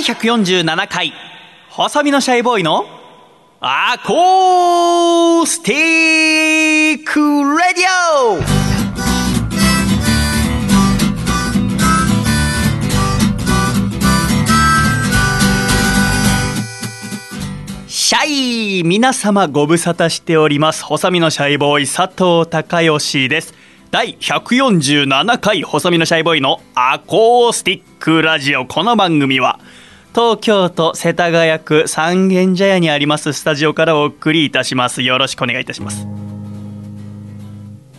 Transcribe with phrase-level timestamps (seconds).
[0.00, 1.12] 第147回
[1.68, 2.86] 細身のシャイボーイの
[3.60, 7.84] アコースティックレディ
[8.16, 8.40] オ。
[17.86, 18.26] シャ
[18.80, 20.82] イ皆様ご無沙汰しております。
[20.82, 23.52] 細身のシャイボーイ佐藤孝義です。
[23.90, 28.64] 第147回細身のシャイボーイのアコースティックラジオ。
[28.64, 29.58] この番組は
[30.12, 35.02] 東京都世田谷区三軒茶屋にありますスタジオからお送りいたします。
[35.02, 36.04] よろしくお願いいたします。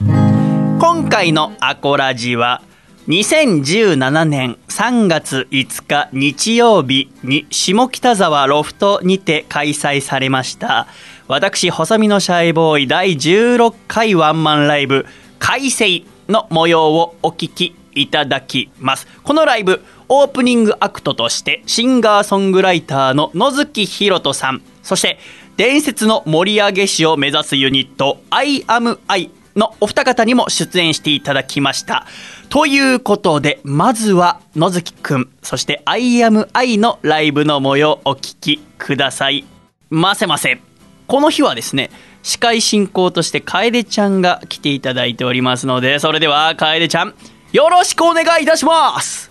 [0.01, 2.61] 今回のアコラジは
[3.07, 10.87] 2017年3月5日日曜日に下北沢ロフトにて開催されました
[11.27, 15.05] 私細身のシャイボーイ第16回ワンマンライブ
[15.39, 19.07] 改正の模様をお聞きいただきます。
[19.23, 25.19] このライブオープニングアクトとしてシンガーソングライターの野月ひろとさんそして
[25.55, 32.05] 伝説の盛り上げ師を目指すユニット I am I のお二方にも出演していただきました。
[32.49, 39.45] ということでまずは野月くんそして I am I のライブの模様をお聞きください。
[39.89, 40.59] ませませ。
[41.07, 41.89] この日はですね
[42.23, 47.13] 司会進行として楓ちゃんが来ていただいておりますのでそれでは楓ちゃん
[47.51, 49.29] よろしくお願いいたします。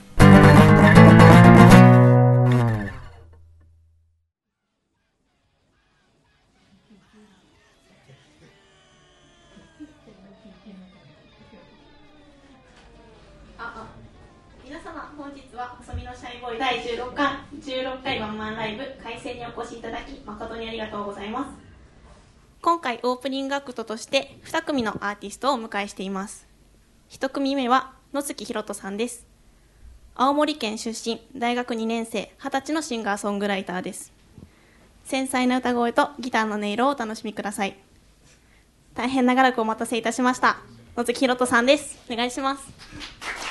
[13.56, 13.86] ああ
[14.62, 17.26] 皆様本日は細身のシャイボーイ第16回
[17.58, 21.50] ,16 回ワンマンライブ開催にお越しいただき誠にありがとうございます。
[22.60, 26.46] 今回オープニングアクトとして2組のアーティストをお迎えしています。
[27.08, 29.25] 1組目は野月ひろとさんです。
[30.16, 34.12] 青森県出身大学2年生20歳のシンガーソングライターです。
[35.04, 37.76] 繊細な歌声とギターの音色をお楽しみください。
[38.94, 40.59] 大変長らくお待たせいたしました。
[40.97, 42.00] 野月ひろとさんです。
[42.12, 43.50] お願いします。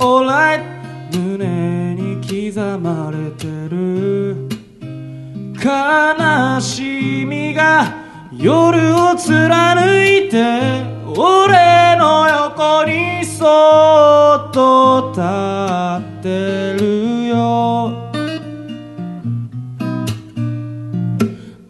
[0.00, 0.62] Alright.
[1.12, 4.48] 胸に刻まれてる。
[5.54, 7.94] 悲しみが
[8.32, 13.44] 夜を貫いて俺の横にそ
[14.50, 18.12] っと立ってるよ。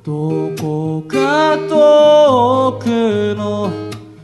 [0.04, 3.70] どこか遠くの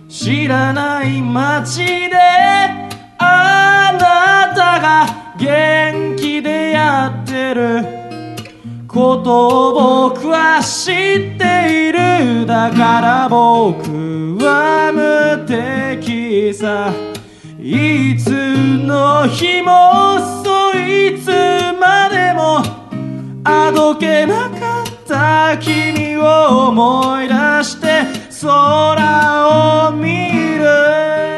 [0.09, 2.64] 知らない街で
[4.55, 8.05] たが元気でやってる。
[8.87, 12.47] ことを僕は知っている。
[12.47, 16.93] だから僕は無敵さ。
[17.59, 18.31] いつ
[18.87, 21.29] の日もそいつ
[21.81, 22.63] までも。
[23.43, 27.35] あどけなかった君を思い出
[27.65, 28.05] して。
[28.41, 30.29] 空を見
[30.59, 31.34] る。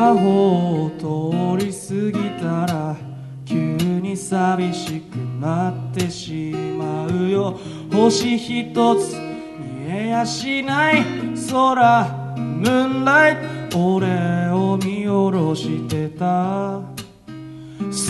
[0.00, 0.90] 風が頬を
[1.58, 1.78] 通り過
[2.18, 2.96] ぎたら
[3.44, 3.54] 急
[4.00, 7.58] に寂しくなってしまうよ。
[7.92, 9.14] 星一つ
[9.58, 11.04] 見えやしない
[11.50, 12.08] 空
[12.38, 13.36] ムーンライ
[13.68, 14.06] ト俺
[14.52, 16.80] を見下ろしてた。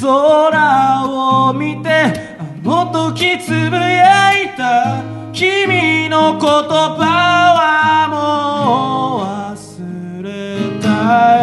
[0.00, 1.88] 空を見て
[2.38, 5.02] あもときつぶやいた。
[5.32, 6.98] 君の言葉
[7.56, 9.69] はもう忘れ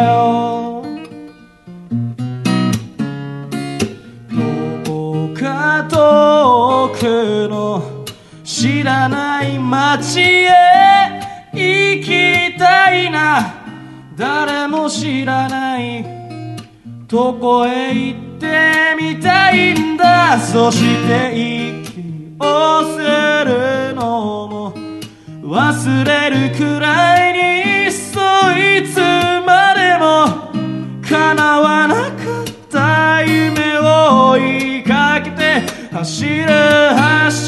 [0.04, 0.82] よ
[4.30, 8.04] どこか遠くの
[8.44, 10.48] 知らない街へ
[11.52, 13.54] 行きたいな
[14.16, 16.04] 誰も知らない
[17.06, 21.32] どこへ行ってみたいんだそして
[21.80, 24.72] 息をするのも
[25.42, 27.32] 忘れるくらい
[27.86, 28.18] にそ
[28.52, 29.27] いつ
[31.10, 37.47] 叶わなかった夢を追いかけて走る走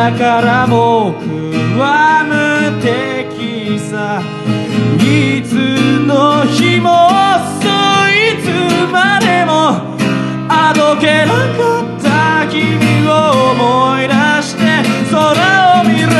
[0.00, 0.78] だから僕
[1.78, 4.22] は無敵さ
[4.96, 5.52] いつ
[6.06, 6.88] の日も
[7.60, 7.68] そ
[8.08, 8.48] いつ
[8.90, 9.76] までも
[10.48, 14.80] あどけなかった君を思い出して
[15.10, 16.19] 空を見る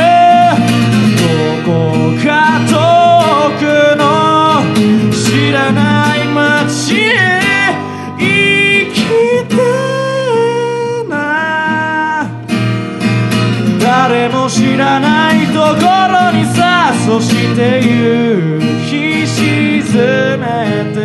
[15.61, 20.45] 心にさそして夕日沈め
[20.91, 20.97] て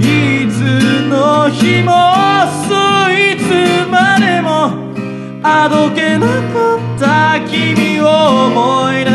[0.00, 0.58] いつ
[1.08, 1.92] の日も
[2.66, 2.74] そ
[3.08, 4.48] ういつまでも
[5.44, 8.06] あどけなかった君を
[8.48, 9.09] 思い出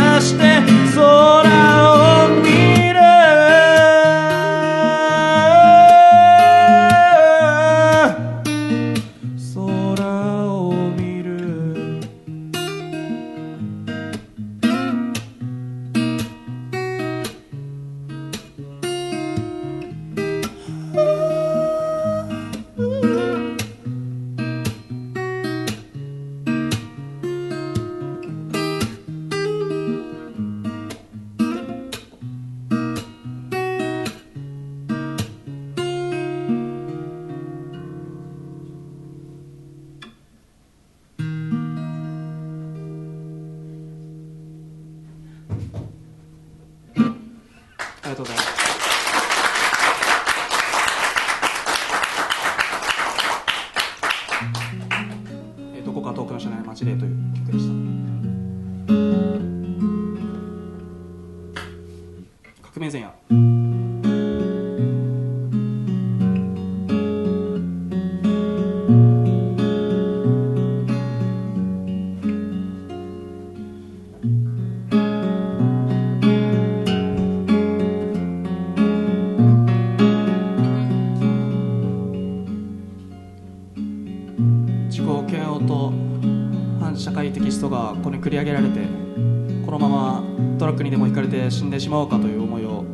[91.76, 92.86] でしまおうかという思いを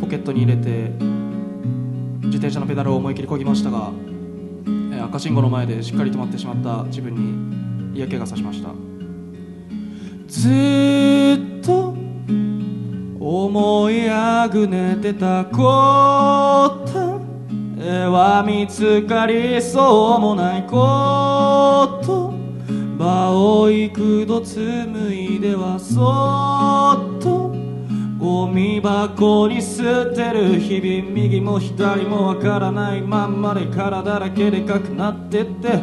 [0.00, 0.90] ポケットに入れて
[2.24, 3.92] 自転車のペダルを思い切りこぎましたが、
[4.92, 7.14] え赤信号の前でしっかり止まってしまった自分
[7.92, 8.70] に嫌気がさしました。
[10.28, 10.48] ず
[11.60, 11.94] っと
[13.20, 15.58] 思いあぐねてたこ
[16.86, 17.20] と
[18.10, 22.34] は見つかりそうもないこと
[22.98, 27.15] 場を幾度紡いではそっと
[28.36, 35.82] ゴミ箱に捨てる日々右も左もわからないまんまで体だけでかくなってって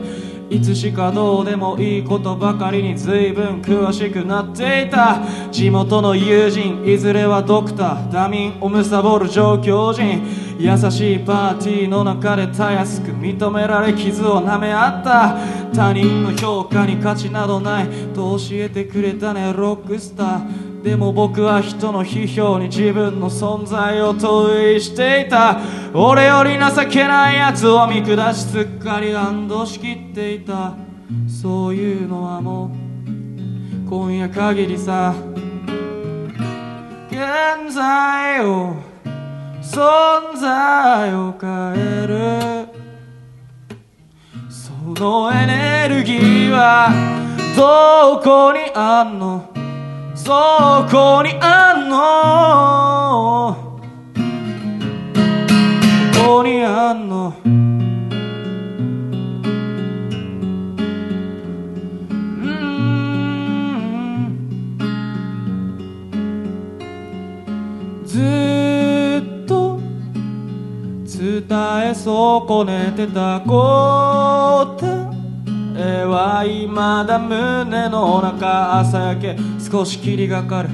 [0.52, 5.24] いつしかどうでもいいことばかりに随分詳しくなっていた。
[5.52, 10.22] 地元の友人いずれはドクターダミンを貪る上京人。
[10.60, 15.38] 優しいパーティーの中でたやすく認められ傷を舐め合った。
[15.74, 17.88] 他人の評価に価値などない。
[18.14, 20.73] と教えてくれたねロックスター。
[20.84, 25.62] でも僕は人の批評に自分の存在を投影していた。
[25.94, 30.74] 俺より情けない奴を見下しすっかり安堵しきっていた。
[31.25, 32.70] そういうのはもう
[33.90, 35.16] 今夜限りさ。
[37.10, 38.75] 現在を
[39.62, 42.68] 存在を変える。
[44.50, 45.46] そのエ
[45.88, 46.90] ネルギーは
[47.56, 49.53] どこにあんの？
[50.25, 50.32] そ
[50.89, 53.58] こにあんの？
[56.13, 57.34] どこにあんの？
[68.06, 68.22] ず
[69.20, 69.77] っと
[71.06, 71.44] 伝
[71.89, 73.51] え損ねてた答
[75.75, 76.74] えは未
[77.06, 79.36] だ胸の中朝焼け。
[79.74, 80.70] 少し霧がかる。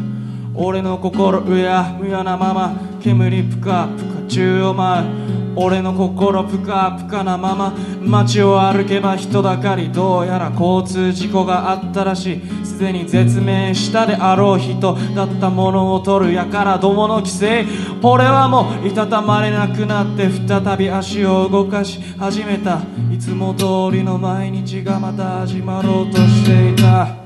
[0.54, 2.76] 俺の心うやむやなまま。
[3.02, 5.54] 煙ぷかぷか宙を舞う。
[5.56, 7.74] 俺の心ぷかぷかなまま。
[8.02, 12.66] 街を歩けば人だかりどうやら交通事故があったらしい。
[12.66, 17.66] すでに絶命したであろう人だったものを取るやからどもの規制。
[18.04, 22.82] 俺はもういたたまれなくなって再び足を動かし始めた。
[23.14, 27.19] いつも通りの毎日がまた始まろうとしていた。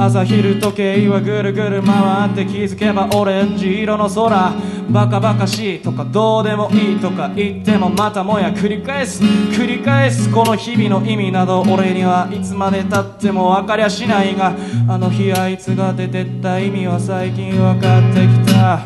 [0.00, 4.52] 朝昼時計はぐるぐる回って気づけばオレンジ色の空。
[4.90, 9.24] バカバカしいとかどうでもいいとか言ってもまたもや繰り返す。
[9.24, 14.54] 繰り返すこの日々の意味など俺にはいつまでたっても分かりゃしないが。
[14.88, 18.78] あの日あいつが出てった意味は最近分かってきた。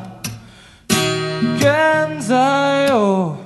[1.56, 3.36] 現在を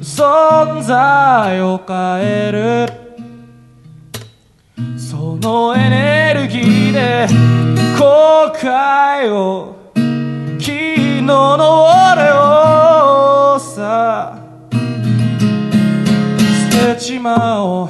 [0.00, 3.01] 存在を変える。
[5.42, 7.26] のエネルギーで
[7.98, 10.00] 後悔を昨
[10.70, 14.38] 日の俺をさ。
[16.70, 17.88] 捨てちまおう。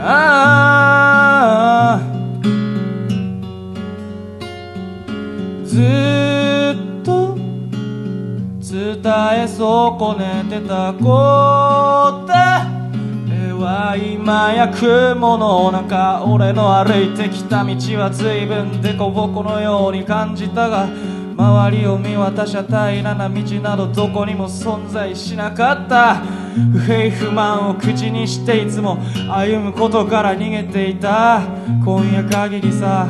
[0.00, 2.00] ああ。
[5.64, 6.15] ずっと
[9.08, 12.32] え損ねてた答
[12.72, 12.76] え。
[13.58, 20.88] は今や雲の中俺の歩いてきた道は随分凸凹のように感じたが
[21.36, 26.16] 周りを見渡しゃ平らな道などどこにも存在しなかった。
[26.72, 28.96] 不平不満を口にしていつも
[29.30, 31.42] 歩むことから逃げていた。
[31.84, 33.06] 今夜限りさ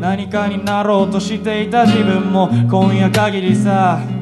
[0.00, 4.17] 何かになろうとしていた自分も今夜限りさ。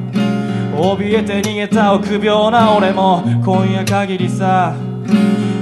[0.77, 4.75] 怯えて逃げた臆病な俺も今夜限りさ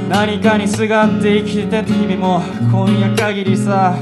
[0.10, 3.98] 何かにすがって生きてた日々も今夜限りさ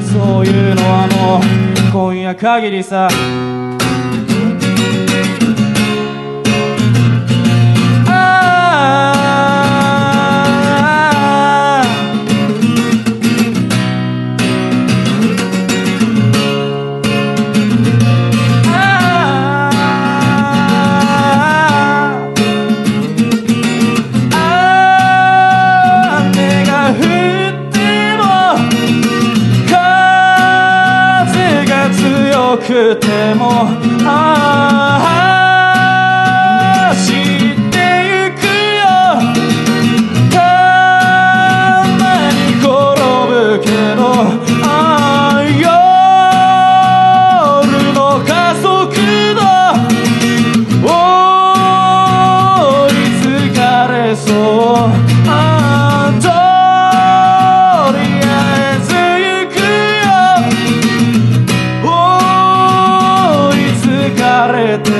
[0.00, 3.08] そういうのはもう今夜限りさ。
[64.46, 64.90] かれて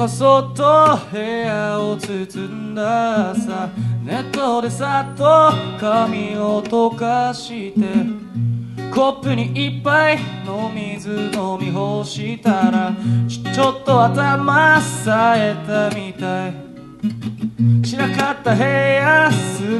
[0.00, 3.68] がそっと部屋を包んださ
[4.02, 7.80] ネットでさっと髪を溶かして
[8.94, 12.96] コップに一杯の水飲み干したら
[13.28, 16.54] ちちょっと頭さえたみたい。
[17.84, 19.30] 散らかった部屋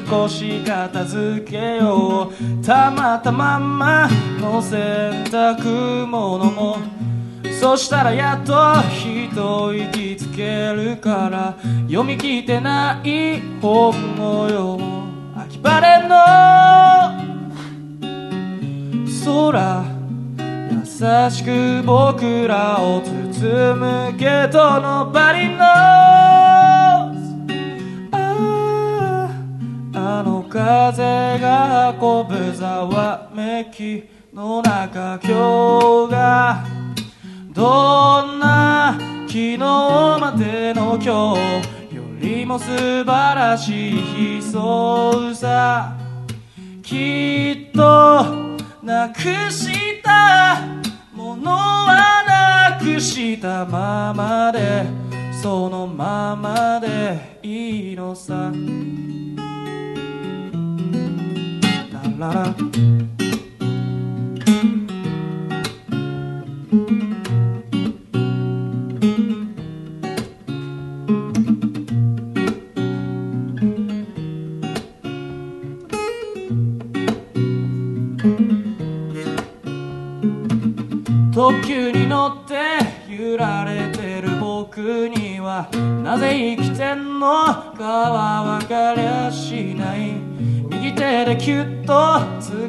[0.08, 2.64] 少し片付けよう。
[2.64, 6.76] たまたまんまの洗濯物も
[7.60, 8.54] そしたらやっと
[8.88, 16.16] 一息つけるから読み切ってない本を読む秋晴れの
[19.26, 19.84] 空
[20.72, 27.12] 優しく僕らを包むけどのバリのあ
[29.92, 31.02] あの風
[31.38, 36.80] が運ぶざわめきの中今日が
[37.60, 38.96] どんな
[39.26, 41.36] 昨日までの今
[41.90, 45.94] 日よりも素晴らしい日そうさ。
[46.82, 48.24] きっと
[48.82, 49.20] なく
[49.52, 50.66] した
[51.12, 54.86] ものはなくしたままで
[55.42, 58.50] そのままでいいのさ。
[62.18, 62.54] ララ
[82.10, 82.54] 乗って
[83.08, 85.70] 揺られてる僕には
[86.02, 87.28] なぜ生きてんの
[87.78, 90.14] かは分かりゃしない。
[90.68, 91.92] 右手でキュッと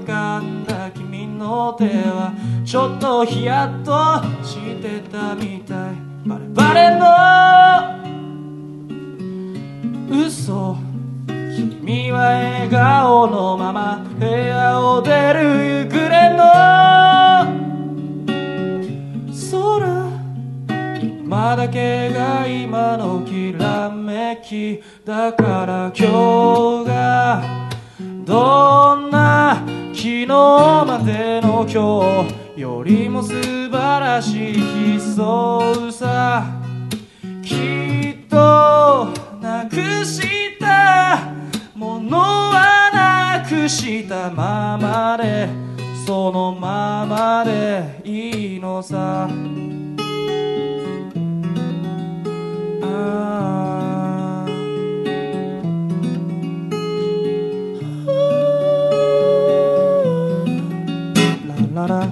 [0.05, 5.95] 掴んだ君の手はちょっとヒヤッとしてたみたい。
[6.23, 6.91] バレバレ
[10.19, 10.77] の嘘。
[11.55, 15.41] 君は笑顔のまま部屋を出る
[15.81, 17.10] 夕暮れの
[21.31, 27.69] 今だけが今のきらめきだから今日が
[28.25, 29.55] どんな
[29.93, 36.43] 昨日までの今日よりも素晴らしい日そうさ。
[37.41, 37.55] き
[38.25, 39.07] っと
[39.41, 41.31] なくした
[41.73, 42.91] ものは
[43.39, 45.47] なくしたままで
[46.05, 49.29] そのままでいいのさ。
[61.73, 62.10] la la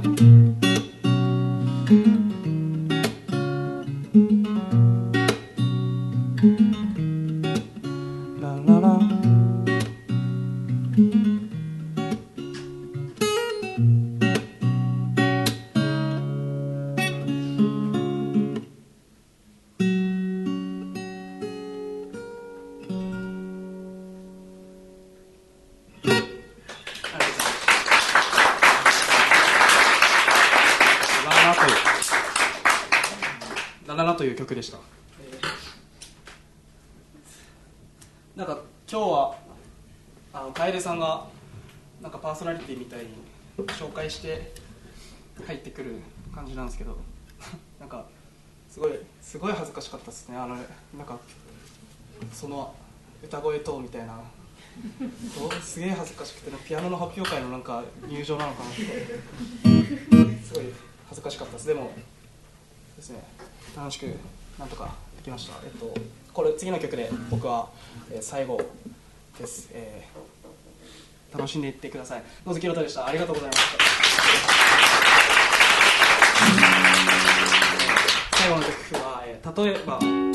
[42.39, 43.07] ソナリティみたいに
[43.57, 44.53] 紹介して
[45.45, 45.95] 入ってくる
[46.33, 46.95] 感じなんですけど
[47.81, 48.05] なんか
[48.71, 50.37] すごいすごい恥ずかしかったですね。
[50.37, 51.19] あのなんか
[52.31, 52.73] その
[53.21, 54.21] 歌声とみたいな。
[55.61, 58.83] すげえ恥ずかしくてピアノの発表会のなんか入場なのかなって。
[60.45, 60.65] すごい
[61.07, 61.67] 恥ずかしかったです。
[61.67, 61.91] でも
[62.95, 63.21] ですね。
[63.75, 64.05] 楽しく
[64.57, 65.59] なんとかできました。
[65.65, 65.93] えっと
[66.31, 67.69] これ次の曲で僕は、
[68.09, 68.61] えー最後
[69.37, 70.28] です、えー
[71.31, 72.23] 楽しんでいってください。
[72.45, 73.07] 野月亮太でした。
[73.07, 73.77] ありがとうございました。
[78.37, 80.29] 最後の曲は、えー例えば、えー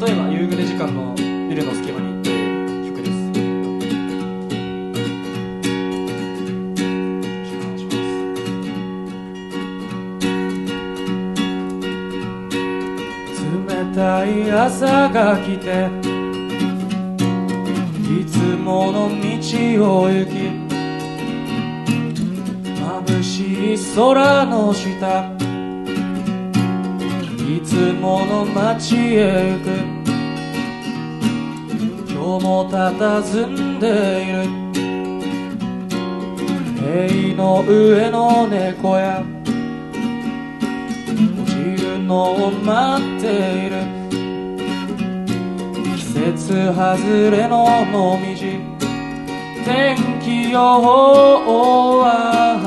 [0.00, 2.22] 例えば夕暮れ時間のビルの隙間に
[2.88, 3.18] 曲です。
[13.44, 15.90] 冷たい朝が来て
[18.10, 19.14] いつもの道
[20.02, 20.30] を行き
[23.06, 25.40] 眩しい空の下
[27.50, 29.70] いつもの街へ行く。
[32.08, 33.86] 今日も佇んで
[34.22, 34.36] いる。
[36.80, 39.22] 塀の上の猫や
[41.42, 43.89] 落ちるのを待っている。
[46.20, 48.60] 季節外れのもみじ。
[49.64, 52.60] 天気予報は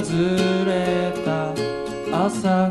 [0.00, 1.50] 外れた。
[2.26, 2.70] 朝。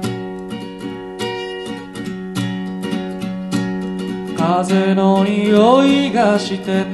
[4.38, 6.86] 風の匂いがして。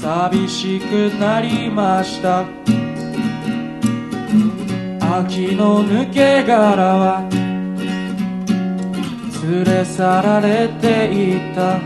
[0.00, 2.44] 寂しくなりました。
[5.18, 7.43] 秋の抜け殻は
[9.62, 11.78] れ去られていた。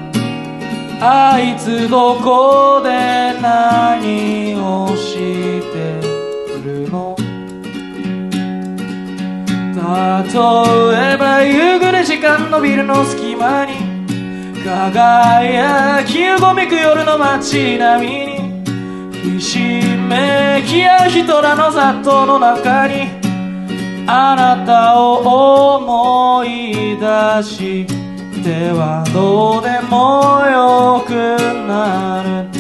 [1.01, 2.89] あいつどこで
[3.41, 5.15] 何をし
[5.73, 6.01] て
[6.65, 7.17] るの？
[9.79, 9.85] 例
[11.15, 13.75] えば夕暮れ時間のビルの隙間に
[14.65, 19.59] 輝きうごめく夜の街並みにひし
[20.09, 23.18] めき合う人らの雑踏の中に
[24.11, 27.87] あなたを思い出し
[28.43, 31.13] てはどうでもよく
[31.69, 32.58] なる。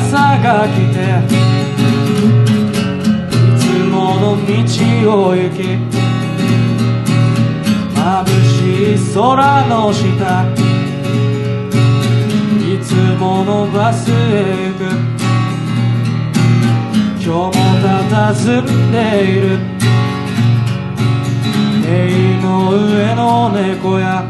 [0.00, 0.96] 朝が来て
[3.54, 4.48] いつもの道
[5.26, 5.58] を行き
[7.94, 10.00] 眩しい空の下
[12.58, 14.12] いつものバスへ
[14.70, 14.80] 行く。
[17.22, 19.58] 今日も佇んでいる。
[21.84, 24.24] 塀の上の猫や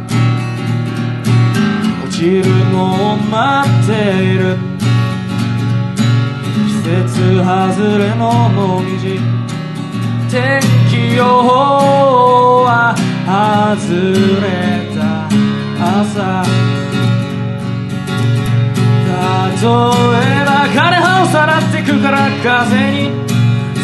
[2.05, 3.91] 落ちるのを待って
[4.35, 4.70] いる。
[6.91, 9.21] 節外れのもみじ。
[10.29, 13.95] 天気予報は外
[14.41, 14.99] れた
[16.01, 16.43] 朝
[19.53, 23.11] 例えば枯葉をさらってくから風に。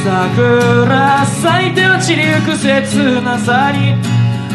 [0.04, 3.94] 桜咲いては散りゆく切なさに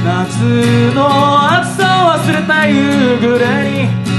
[0.04, 1.08] 夏の
[1.52, 4.12] 暑さを忘れた夕暮れに。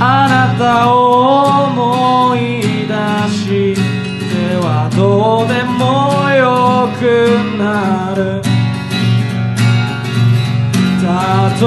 [0.00, 2.94] あなたを思い出
[3.28, 5.84] してはどうでも
[6.32, 8.40] よくなる。
[10.98, 11.62] 例え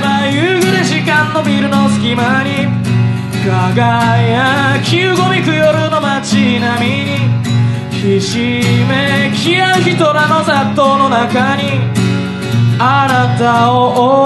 [0.00, 2.68] ば夕暮れ時間のビルの隙間に
[3.44, 11.80] 輝きうごめく夜の街並みにひしめき合う人らの雑踏の中に
[12.78, 14.25] あなたを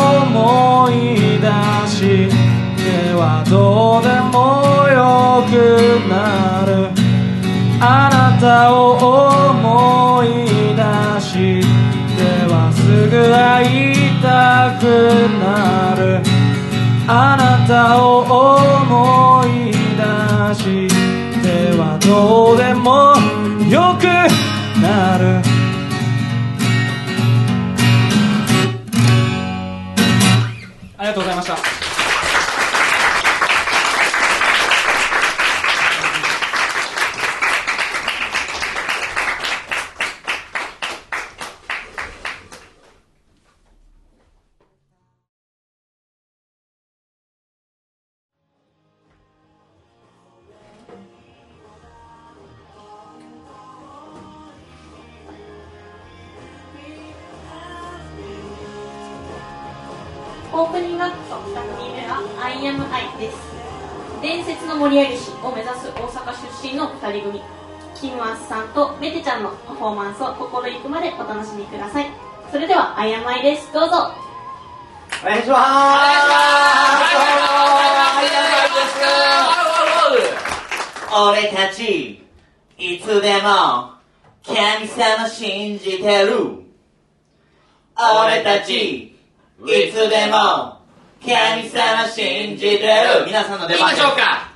[89.67, 90.79] いつでも
[91.23, 93.27] 神様信じてる。
[93.27, 94.51] 皆さんの出番行きましょうか。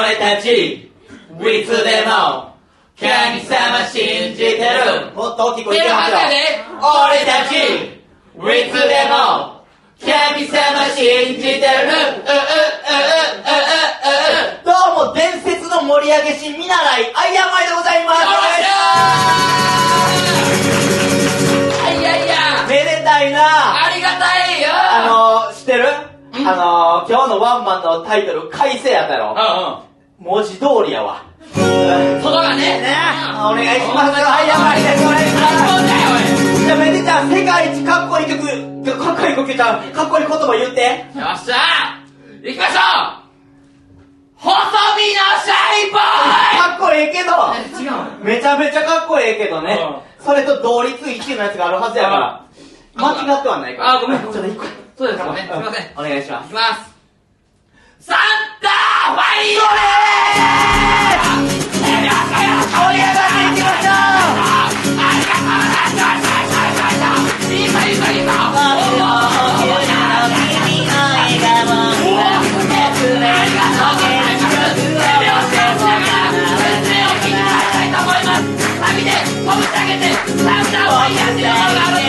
[0.00, 0.90] 俺たちい
[1.66, 2.56] つでも
[2.98, 5.12] 神様信じてる。
[5.14, 6.34] もっと大きく言ってますよ出るはずやで
[6.80, 7.52] 俺たち
[8.40, 9.60] いつでも
[10.00, 10.08] 神
[10.48, 11.68] 様信じてる。
[14.64, 14.72] ど
[15.04, 18.14] うも伝説の盛り上げ師見習いアイアンマイでございま
[20.74, 20.79] す
[26.46, 29.34] あの今日のワンマンのタイトル改正やったやろ
[30.20, 30.26] うん。
[30.26, 31.22] 文字通りやわ。
[31.56, 32.22] うん。
[32.22, 32.80] 外がね。
[32.80, 32.96] ね。
[33.38, 34.16] お願いします。
[34.16, 35.28] アイアンマイですお願い。
[35.28, 36.00] しますそうだよ
[36.66, 41.04] じゃあめでちゃん世界一かっこいい曲かっこいい曲ちゃんかっこいい言葉言って。
[41.14, 41.56] おいよっしゃ
[42.42, 42.80] 行きましょ
[43.16, 43.20] う。
[44.36, 46.58] 細身のシャイボーイ。
[46.58, 47.30] かっこええけど。
[47.82, 49.78] 違うめちゃめちゃかっこええけどね、
[50.20, 52.44] それと同率1位のやつがあるはずやから、
[52.94, 53.92] 間違ってはないから。
[53.92, 54.64] あごめんちょっと一個。
[54.96, 56.54] そうですごめんすいませんお願いしますいき。
[56.54, 56.90] ます
[58.00, 58.18] サン
[58.60, 58.68] タ
[59.14, 60.80] ファイヤー
[62.70, 64.00] 盛り上がっていきましょう
[81.80, 81.99] この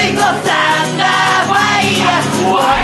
[0.00, 2.50] sem gostar da Bahia.
[2.50, 2.79] Uai!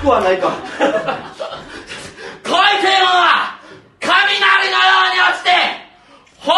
[0.00, 0.50] くはないか。
[0.78, 0.88] 恋
[2.42, 3.60] というものは
[4.00, 5.50] 雷のように落ちて
[6.40, 6.56] 炎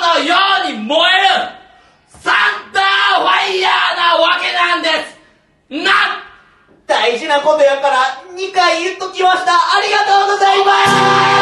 [0.00, 0.36] のよ
[0.68, 1.28] うに燃える
[2.20, 5.84] サンダーファイヤーなわけなんです。
[5.84, 5.90] な
[6.86, 9.52] 大事なことやから2回言っときました。
[9.52, 10.72] ありがとうございま
[11.38, 11.41] す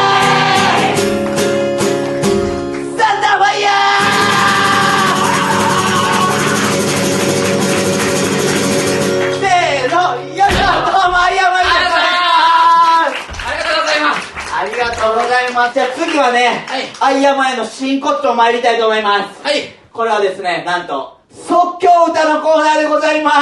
[15.60, 15.74] ます。
[15.74, 17.16] じゃあ次はね、はい。
[17.16, 19.42] アイアマへの真骨頂参りたいと思います。
[19.42, 19.56] はい。
[19.92, 23.36] これはですねなんと即興歌のコーナーでございます。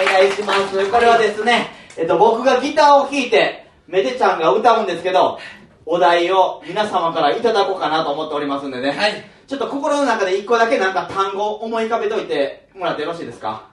[0.00, 0.90] お願いします。
[0.90, 1.66] これはですね、
[1.98, 5.38] えっと、僕がギターを弾いてめでちゃんが歌うんですけど
[5.84, 9.24] お題を皆様からいただこうかなと思っておりますんでね、はい。
[9.46, 13.68] ちょっと心の中で一個だけなんか単語思い浮かべといてもらってよろしいですか？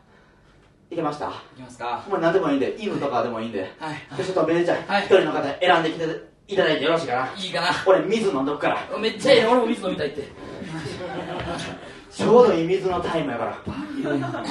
[0.90, 1.28] いけました。
[1.28, 2.04] いきますか。
[2.10, 3.62] もう何でもいいんで犬とかでもいいんで。
[3.80, 3.96] はい。
[4.16, 5.06] じゃあちょっとめでちゃん一、はい。
[5.06, 6.06] 人の方選んできて
[6.48, 7.30] いただいてよろしいかな。
[7.36, 7.68] いいかな。
[7.86, 8.98] 俺水飲んどくから。
[8.98, 9.42] めっちゃいい。
[9.42, 10.24] ね俺も水飲みたいって。
[12.10, 13.58] ちょうどいい水のタイムやから。
[14.06, 14.44] ななんか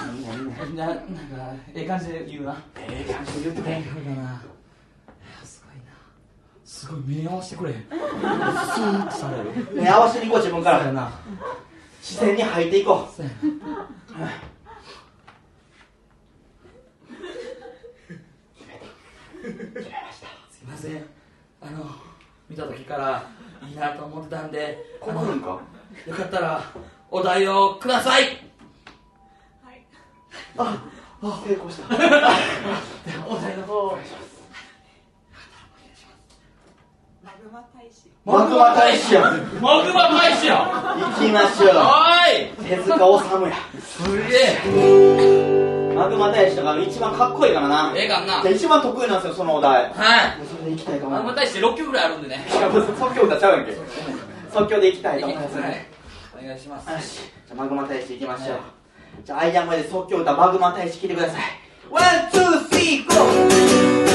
[1.74, 2.62] ええ感じで言うな。
[2.76, 3.72] ええ感じで言ってくれ。
[3.72, 4.42] だな
[5.42, 5.92] すごいな。
[6.64, 7.72] すごい目合わせてくれ。
[7.72, 9.42] スーッとされ
[9.74, 9.82] る。
[9.82, 11.10] ね合わせに行こう自分から。
[12.02, 13.08] 自然に入っていこ
[19.46, 19.98] そうや
[20.50, 21.04] すいません。
[21.60, 21.86] あの
[22.48, 23.24] 見た時から
[23.68, 25.48] いいなと思ってたんでうあの来るんか？
[26.06, 26.62] よかったら
[27.10, 28.24] お題をください。
[30.58, 30.82] あ
[31.22, 31.94] あ成功した。
[33.26, 33.98] お題の方
[38.24, 39.14] マグマ大使。
[39.14, 39.20] や
[39.60, 40.56] マグマ大使や
[40.98, 42.52] 行きましょはーい。
[42.52, 43.04] う手塚治
[43.38, 43.56] 虫や。
[43.80, 44.36] すげ
[45.52, 45.55] え
[45.96, 47.92] マグマ大使とか一番かっこいいからな。
[47.96, 48.42] ええかんな。
[48.42, 49.72] じゃあ一番得意なんですよそのお題。
[49.72, 49.92] はい。
[50.46, 52.44] それで行きたいと思いまマグマ大使6曲ぐらいあるんでね。
[52.48, 53.72] すいや即興歌ちゃうやんけ。
[54.52, 55.58] 即興で行きたいと思います。
[55.58, 55.70] はい。
[55.70, 55.90] ね
[56.38, 56.90] お願いします。
[56.90, 57.20] よし。
[57.46, 58.60] じゃあマグマ大使行きましょう、はい
[59.24, 61.40] じゃあアイアンマで即興歌マグマ大使聴いてください。
[61.90, 64.05] One two three go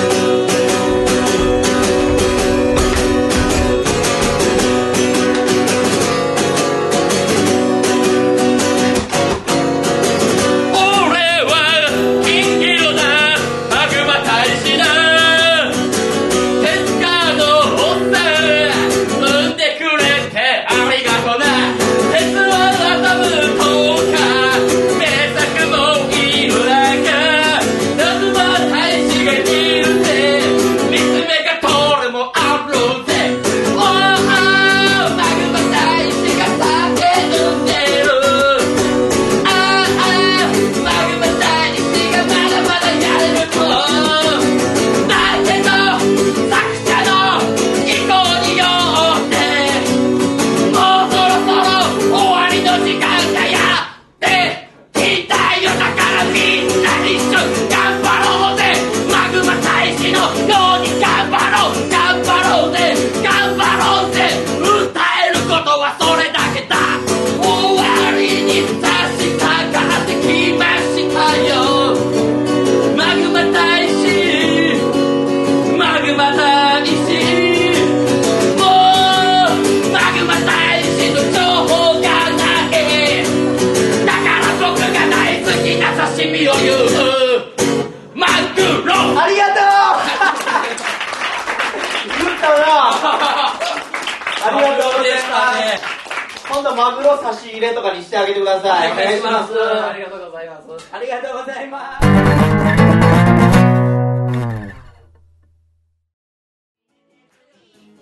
[97.12, 98.92] 今度マグロ差し入れとかにしてあげてください。
[98.92, 99.54] お願いします。
[99.60, 100.68] あありがとうございます。
[101.02, 102.08] りがとうございます。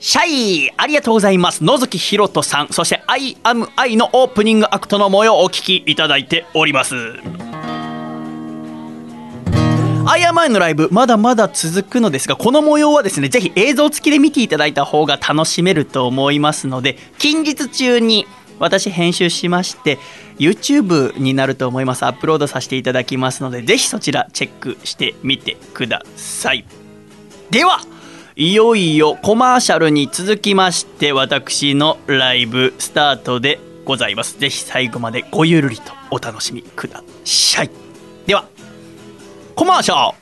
[0.02, 1.64] シャイありがとうございます。
[1.64, 2.70] 野月ひろとさん。
[2.70, 6.96] そして「I am I」のオープニングアクトの模様をお聞きいただいております。
[10.06, 18.26] アイアムアイのライブまだまだ続くのですがこの模様はですねぜひ映像付きで見ていただいた方が楽しめると思いますので近日中に
[18.60, 19.98] 私編集しまして
[20.38, 22.06] YouTube になると思います。
[22.06, 26.66] アップロードさせていただきますのでぜひそちらチェックしてみてください。
[27.50, 27.82] では
[28.36, 34.40] いよいよコマーシャルに続きまして私のライブスタートでございます。
[34.40, 37.70] ぜひ最後までごゆるりとお楽しみください。
[38.28, 38.48] では
[39.56, 40.19] コマーシャル。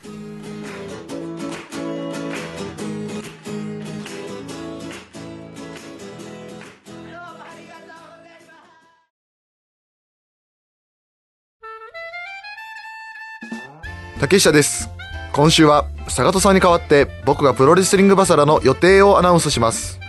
[14.20, 14.90] 竹下です。
[15.32, 20.00] 今週は坂戸さんに代わって僕がプロレスリングバサラの予定をアナウンスします。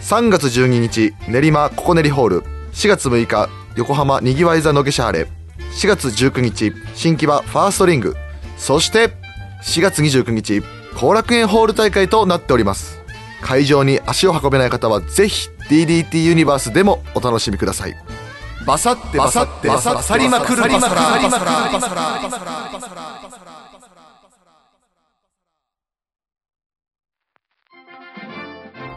[0.00, 2.42] 3月12日練馬ココネリホール。
[2.72, 5.26] 4月6日横浜にぎわい座のげしゃーれ
[5.78, 8.16] 4月19日新木場ファーストリング。
[8.56, 9.10] そして
[9.62, 10.62] 4月29日
[10.98, 13.00] 後楽園ホール大会となっております。
[13.42, 18.05] 会場に足を運べない方はぜひ DDT ユニバースでもお楽しみください。
[18.66, 22.26] バサってバサってバサりまくるバサラ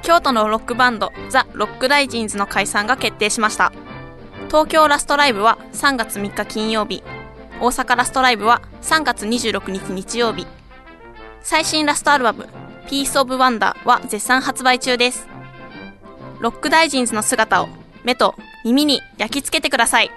[0.02, 3.72] 京都のロックバンドザ・ロックライジンズの解散が決定しました。
[4.48, 7.04] 東京ラストライブは3月3日金曜日。
[7.62, 10.48] 大阪ラストライブは3月26日日曜日。
[11.42, 12.48] 最新ラストアルバム
[12.90, 15.28] ピースオブワンダーは絶賛発売中です。
[16.40, 17.70] ロック大臣ズの姿を
[18.04, 18.34] 目と
[18.66, 20.12] 耳に焼き付けてください。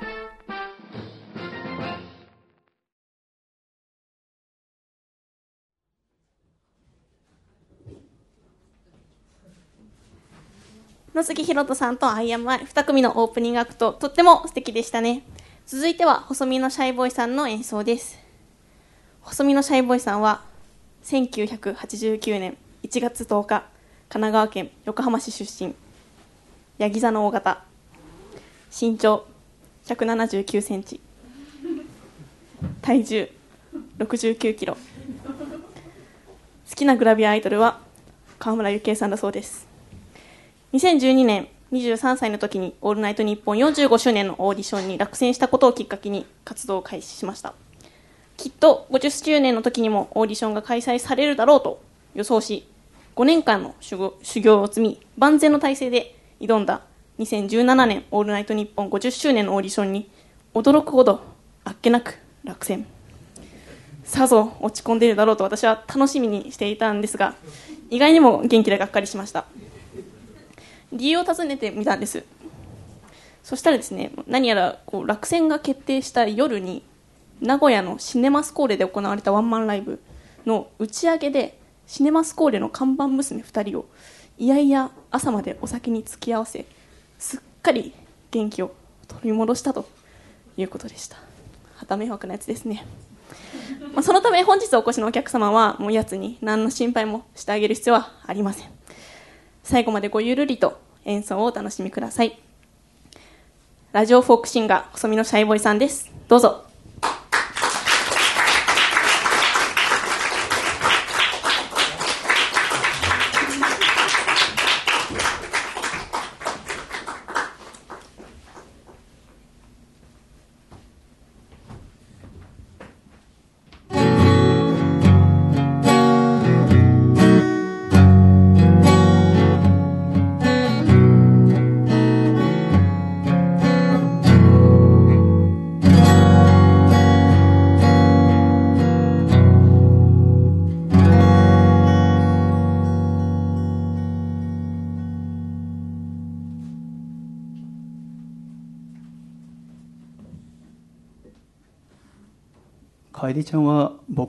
[11.15, 12.61] 野杉ひろとさんとアイアムアイ。
[12.61, 15.23] 2組のオープニングアクトとっても素敵でしたね。
[15.67, 18.19] 続いては細身のシャイボーイさんの演奏です。
[19.21, 20.43] 細身のシャイボーイさんは
[21.05, 23.61] 1989年1月10日
[24.09, 25.75] 神奈川県横浜市出身。
[26.79, 27.72] ヤギ座の大型。
[28.75, 29.27] 身長
[29.85, 30.99] 179センチ。
[32.81, 33.31] 体重
[33.99, 34.75] 69キロ。
[34.75, 34.81] 好
[36.75, 37.81] きなグラビアアイドルは
[38.39, 39.69] 川村幸恵さんだそうです。
[40.73, 47.53] 2012年23歳の時に「オールナイトニッポン」45周年のオーディションに落選したことをきっかけに活動を開始しました。
[48.39, 51.83] きっと50周年の時にもオーディションが開催されるだろうと
[52.15, 52.67] 予想し
[53.17, 56.81] 5年間の修行を積み万全の体制で挑んだ
[57.19, 60.11] 2017年「オールナイトニッポン」50周年のオーディションに
[60.55, 61.21] 驚くほど
[61.65, 62.87] あっけなく落選。
[64.05, 67.35] さぞ落ち込んでいるだろうと私は楽しみにしていたんですが
[67.89, 69.45] 意外にも元気でがっかりしました。
[70.93, 72.25] 理由を尋ねてみたんです。
[73.43, 76.83] そしたらですね何やらこう落選が決定した夜に
[77.41, 80.01] 名古屋のシネマスコーレで行われたワンマンライブ
[80.47, 83.87] の打ち上げでシネマスコーレの看板娘2人を
[84.39, 86.67] いやいや朝までお酒に付き合わせ
[87.23, 87.95] すっかり
[88.33, 88.75] 元気を
[89.07, 89.89] 取り戻したと
[90.57, 91.17] いうことでした。
[91.77, 92.85] 旗迷惑なやつですね。
[93.95, 98.69] まあそのため本日お越しのお客様はもうやつに何の心配もしてあげる必要はありません。
[99.63, 102.37] 最後までごゆるりと演奏をお楽しみください。
[103.93, 106.11] ラジオフォークシンガー細身のシャイボーイさんです。
[106.27, 106.72] どうぞ。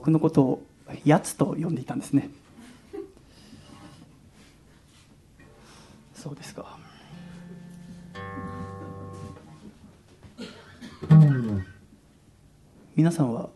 [0.04, 0.62] 僕のことを
[1.06, 2.28] やつと呼んでいたんですね。
[6.14, 6.76] そうですか。
[12.94, 13.48] 皆さんは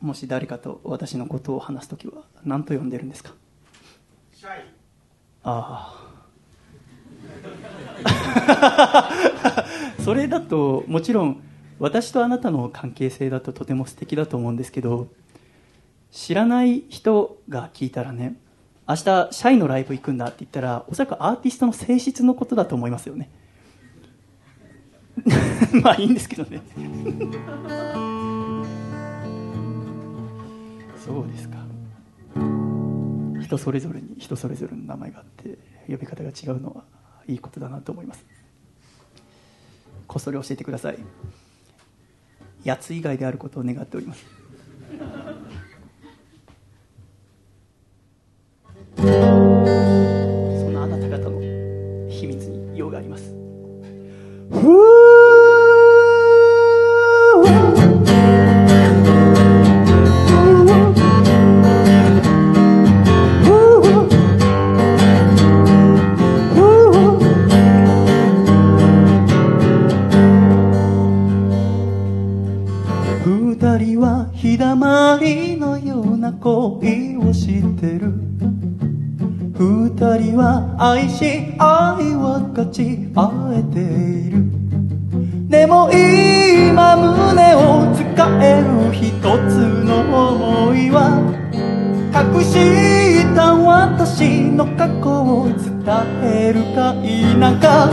[0.00, 3.32] もし誰かと私のことを話す時は何と呼んでるんですか？
[5.44, 5.94] あ
[8.74, 9.62] あ。
[10.02, 11.40] それだともちろん
[11.78, 15.06] 私とあなたの関係性だととても素敵だと思うんですけど
[16.10, 18.36] 知らない人が聞いたらね
[18.88, 23.30] 明日シャイのライブ行くんだって言ったらおそらくアーティストの性質のことだと思いますよね。
[25.82, 26.60] まあいいんですけどね。
[30.98, 31.58] そうですか。
[33.40, 35.58] 人それぞれに人それぞれの名前があって
[35.88, 36.84] 呼び方が違うのは
[37.28, 38.24] いいことだなと思います。
[40.08, 40.98] こっそり教えてください。
[42.64, 44.26] やつ以外であることを願っております。
[49.00, 51.40] そんなあなた方の
[52.10, 53.34] 秘密に用があります。
[73.22, 75.78] 二人は日だまり二
[80.00, 84.44] 人は愛し愛分かち合えている。
[85.50, 88.00] でも今胸を使
[88.40, 91.20] える一つの思いは
[92.14, 92.54] 隠し
[93.34, 95.60] た私の過去を伝
[96.24, 97.90] えるか否か。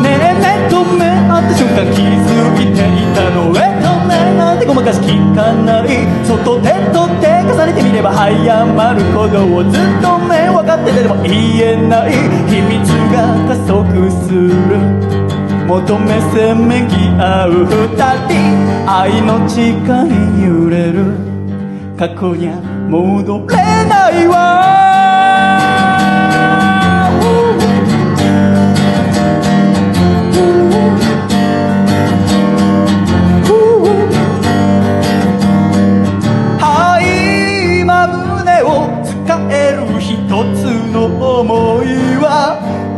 [0.00, 3.52] ねえ目と目合った瞬間気づいていたの。
[3.52, 6.06] えとねなんてごまかし聞かない。
[6.24, 12.12] 外手と手重ねてみれば早まることをずっとね分かっててでも言えない
[12.48, 14.50] 秘密が加速する。
[15.66, 17.96] 求めせめぎ合う二
[18.28, 19.74] 人愛の誓い
[20.44, 21.14] 揺れる。
[21.96, 24.79] 過去には戻れないわ。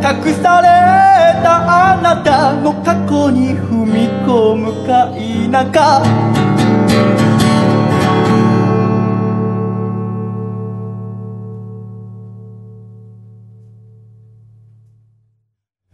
[0.03, 0.67] 隠され
[1.45, 6.03] たあなたの過去に踏み込むか否か。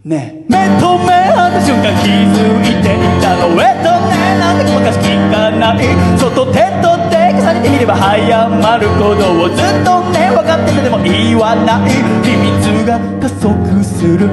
[0.04, 0.48] ねえ。
[0.48, 3.48] 目と目合った瞬間気づいていたの。
[3.62, 4.16] えっとね。
[4.38, 5.84] なんでかし聞かない？
[6.18, 6.97] 外手と
[7.68, 11.86] 手重ねていれば早まることをずっとね分かっててでも言わな。
[11.86, 11.90] い
[12.24, 14.28] 秘密が加速する。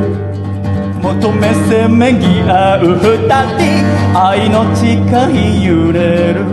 [1.01, 3.27] 求めせめぎ合う二
[3.57, 4.17] 人。
[4.17, 4.85] 愛の誓
[5.33, 6.45] い揺れる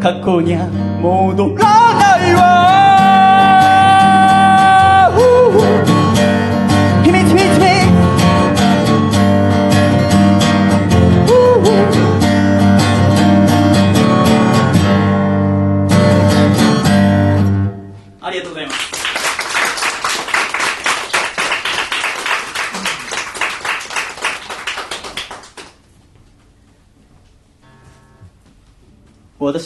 [0.00, 0.66] 過去には
[1.00, 1.64] 戻ら
[1.94, 2.58] ないわ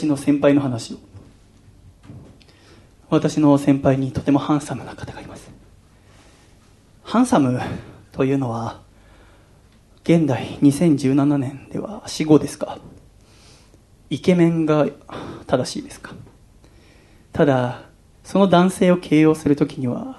[0.02, 0.96] 私の先輩の話を。
[3.08, 5.48] 私の先輩にとてもハンサムな方がいます。
[7.04, 7.60] ハンサム
[8.10, 8.80] というのは
[10.02, 12.78] 現代2017年では死後ですか。
[14.10, 14.88] イケメンが
[15.46, 16.14] 正しいですか。
[17.32, 17.82] ただ
[18.24, 20.18] その男性を形容するときには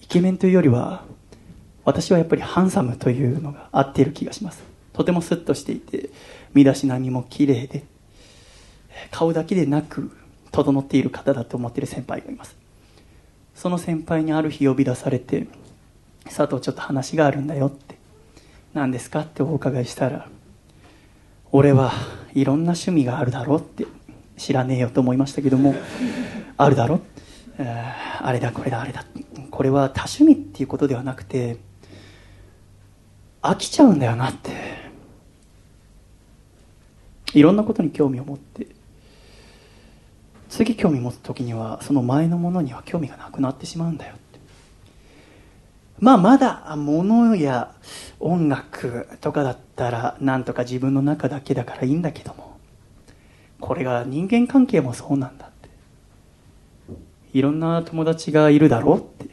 [0.00, 1.04] イケメンというよりは
[1.84, 4.62] 私はやっぱりハンサムというのが合っている気がします。
[4.94, 6.08] とてもスッとしていて
[6.54, 7.84] 身だしなみも綺麗で
[9.10, 10.10] 顔だけでなく
[10.52, 12.56] 整っている方だと思っている先輩がいます。
[13.54, 15.46] その先輩にある日呼び出されて
[16.24, 17.96] 「佐藤ちょっと話があるんだよ」って
[18.72, 20.28] 「何ですか?」ってお伺いしたら
[21.52, 21.92] 「俺は
[22.32, 23.86] いろんな趣味があるだろ」って
[24.36, 25.74] 知らねえよと思いましたけども
[26.56, 27.00] 「あるだろ」
[27.58, 29.04] えーあれだこれだあれだ。
[29.50, 31.56] これは多趣味っていうことではなくて
[33.42, 34.80] 飽きちゃうんだよなって。
[37.32, 38.66] いろんなことに興味を持って
[40.50, 44.40] 次興味持つ時にはその前のものには興味がなくなってしまうんだよって。
[46.00, 47.72] まあまだ物や
[48.18, 52.58] 音楽とかだったらなんとか自分の中だけだからいいんだけども
[53.60, 55.68] これが人間関係もそうなんだって。
[57.32, 59.30] いろんな友達がいるだろうって。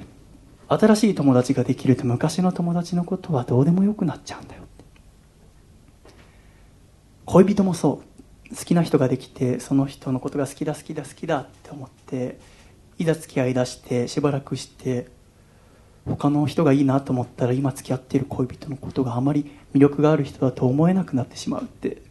[0.70, 4.84] 新しい友達ができると昔の友達のことはどうでもよくなっちゃうんだよって。
[7.26, 8.17] 恋人もそう。
[8.56, 12.40] 好きな人ができてその人のことが好きだ好きだ好きだって思って
[12.98, 15.08] いざ付き合いだしてしばらくして
[16.06, 22.02] 他の人がいいなと思ったら今付き合っている恋人のことがあまり魅力がある人だと思えなくなってしまうって。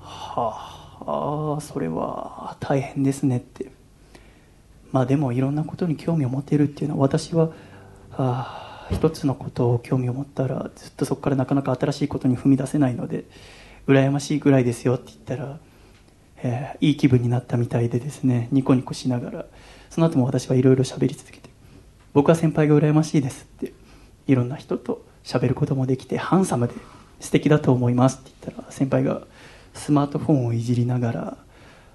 [0.00, 3.70] はあそれは大変ですねって。
[4.90, 7.50] まあでもいろんなことに興味を持てるっていうのは私は
[8.12, 8.61] あ
[8.92, 13.24] 一つのことを興味を持ったらずっとそこからなかなか新しいことに踏み出せないので
[13.86, 15.58] 羨ましいぐらいですよって言ったら、
[16.42, 19.44] えーいい気分になったみたいでですねニコニコしながら
[19.90, 21.50] その後も私はいろいろ喋り続けて
[22.12, 23.72] 僕は先輩が羨ましいですって
[24.26, 26.74] いろんな人と喋ることもできてハンサムで
[27.20, 29.22] 素敵だと思いますって言ったら先輩が
[29.74, 31.36] スマートフォンをいじりながら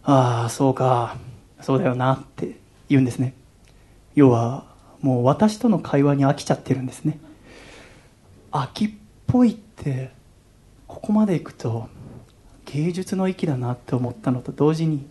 [0.03, 1.17] ああそうか
[1.61, 2.57] そうだよなって
[2.89, 3.33] 言うんですね。
[4.15, 4.65] 要は
[5.07, 7.17] もう私との会話に飽きちゃってるんですね。
[8.51, 8.89] 秋っ
[9.25, 10.11] ぽいって
[10.85, 11.87] ここまでいくと
[12.65, 15.07] 芸術の域だなって思ったのと同時に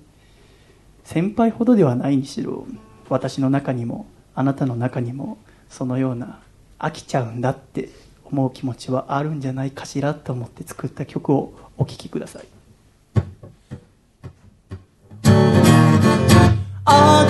[1.02, 2.66] 先輩ほどではないにしろ
[3.08, 5.38] 私の中にもあなたの中にも
[5.70, 6.40] そのような
[6.78, 7.88] 飽きちゃうんだって
[8.26, 12.55] 思う気持ちはあるんじゃないかしらと思って作った曲をお聴きください。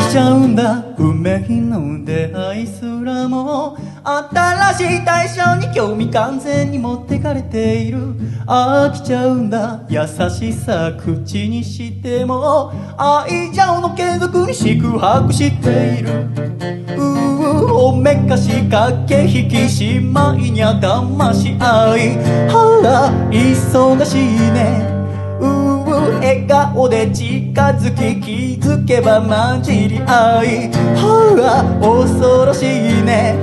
[0.08, 0.84] ちゃうんだ。
[0.98, 7.98] 運命の出会いすらも新しい対象に興味完全に持ってかれている。
[8.46, 9.80] 飽きちゃうんだ。
[9.88, 10.00] 優
[10.30, 12.72] しさ口にしても。
[12.96, 16.10] 愛情の継続に四苦八苦している。
[16.96, 22.16] うーおめかし駆け引きしまいにゃ騙し合い。
[22.48, 22.52] あ
[22.82, 24.95] ら忙しいね。
[26.26, 30.72] 笑顔で近づき気づけば混じり合い。
[30.98, 32.66] はあ恐ろしい
[33.06, 33.38] ね。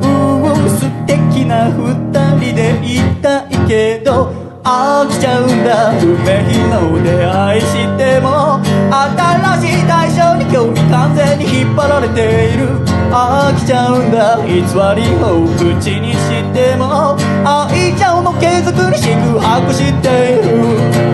[0.00, 1.92] うー素敵な二
[2.40, 4.32] 人でいたいけど
[4.64, 5.92] 飽きちゃうんだ。
[6.00, 6.40] 運命
[6.72, 12.80] の出会いしても新しい対象に興味完全に引っ張られている。
[13.12, 14.40] 飽きちゃうんだ。
[14.40, 14.64] 偽り
[15.20, 17.14] を口にしても
[17.44, 21.12] 愛情の継続に四苦八苦している。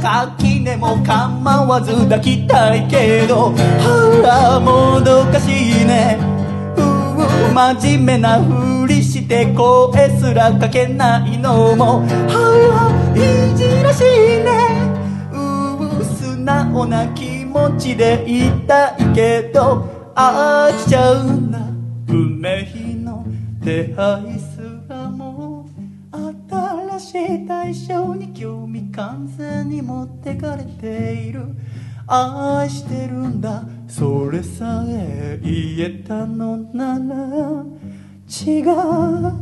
[0.00, 6.18] 垣根も構わず抱きたいけどはあもどかしいね。
[6.76, 6.80] う
[7.50, 14.04] う真面目なふりして声すらかけないのもはあいじらしい
[14.44, 14.48] ね。
[15.32, 21.58] うう素直な気持ちでいたいけど飽きちゃうんだ
[22.08, 22.66] 運命
[23.04, 23.24] の
[23.60, 24.47] 出会い
[27.26, 31.46] しい対象に興味完全に持ってかれている。
[32.06, 33.64] 愛してるんだ。
[33.88, 37.64] それさえ言えたのなら
[38.28, 39.34] 違が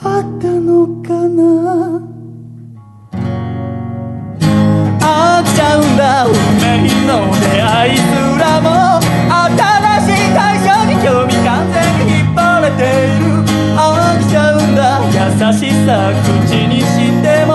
[0.00, 2.00] あったのかな。
[5.00, 6.26] 飽きちゃうんだ。
[6.26, 8.02] 運命の出会いす
[8.40, 9.00] らも。
[9.30, 9.52] 新
[10.06, 13.07] しい対象に興味完全に引っ張られている。
[15.18, 16.86] しさ口にし
[17.22, 17.50] ても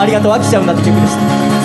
[0.00, 1.59] ありがとう飽きちゃうんだって曲でした。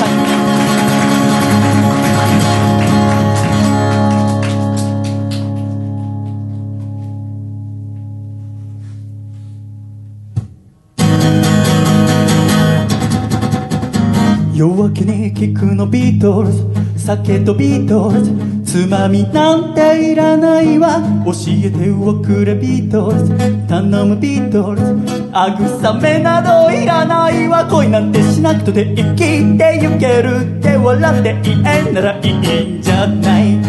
[14.55, 16.65] 夜明けに聞くのビートルズ。
[16.95, 18.31] 酒とビートルズ。
[18.63, 21.01] つまみなんていらないわ。
[21.25, 23.35] 教えておくれビートルズ。
[23.67, 24.93] 頼むビートルズ。
[25.33, 27.65] 慰めなどいらないわ。
[27.69, 33.59] 恋なんてしなくとで生きてゆけるって笑って言えんならいいんじゃない。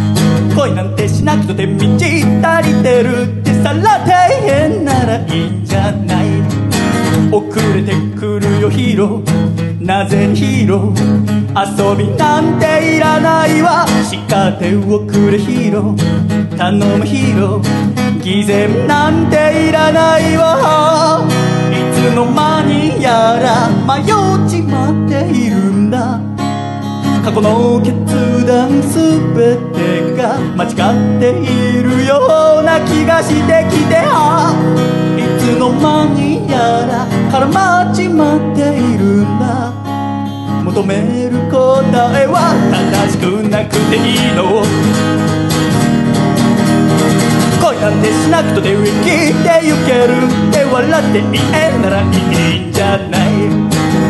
[0.55, 6.27] 恋なんてしなくとで満ち足りてるってさら底辺ならいいんじゃない。
[7.33, 7.43] 遅
[7.75, 9.36] れてくるよヒーロー。
[9.87, 10.97] なぜヒーロー？
[11.55, 13.87] 遊びなんていらないわ。
[14.03, 18.21] 叱っておくれヒーロー頼むヒーロー。
[18.21, 21.25] 偽善なんていらないわ。
[21.71, 24.07] いつの間にやら迷っ
[24.51, 26.21] ちまっているんだ。
[27.25, 27.95] 過去の決
[28.45, 28.99] 断す
[29.37, 32.19] べてが間違っているよ
[32.61, 34.53] うな気がしてきては
[35.17, 39.26] いつの間にやら絡まっちまっているんだ。
[40.77, 40.97] 求め
[41.31, 41.81] る答
[42.21, 44.61] えは正しくなくていいの。
[47.65, 53.49] 恋なんてしなくとで生きてゆけるって笑って言えんならいいんじゃない。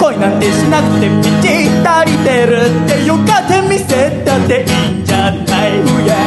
[0.01, 5.71] 恋なんてしなくて満ち足りてるってよかって見せたっていいんじゃない。
[6.05, 6.26] Yeah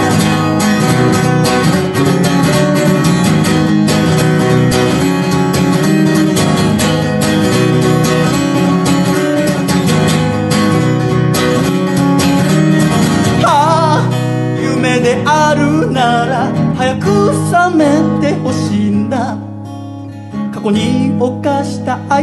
[20.70, 22.22] 過去に犯した過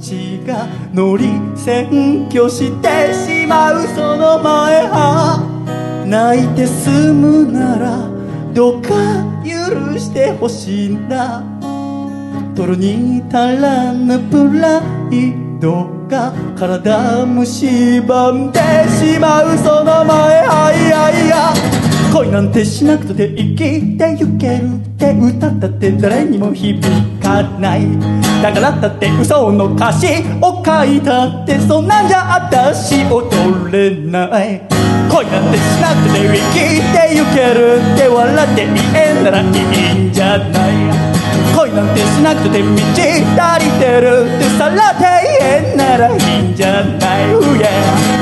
[0.00, 8.08] ちが乗り占拠してしまうその前は泣いて済むなら
[8.52, 8.90] どうか
[9.44, 11.42] 許してほしいんだ
[12.56, 14.80] 泥に足らぬプラ
[15.12, 21.86] イドが体蝕んでしまうその前あいやいや。
[22.12, 27.82] 恋なんてしなくとで生きてゆけるって歌ったって誰にも響かかない。
[28.40, 30.06] だからだって嘘の歌詞
[30.40, 34.62] を書いたってそんなんじゃ私踊れない。
[35.10, 36.58] 恋なんてしなくて生き
[36.92, 40.72] てゆけるって笑って言えんならいいんじゃない。
[41.56, 43.00] 恋なんてしなくて満ち
[43.34, 45.02] 足りてるってさらって
[45.40, 47.26] 言えんならいいんじゃない。
[47.56, 48.15] Yeah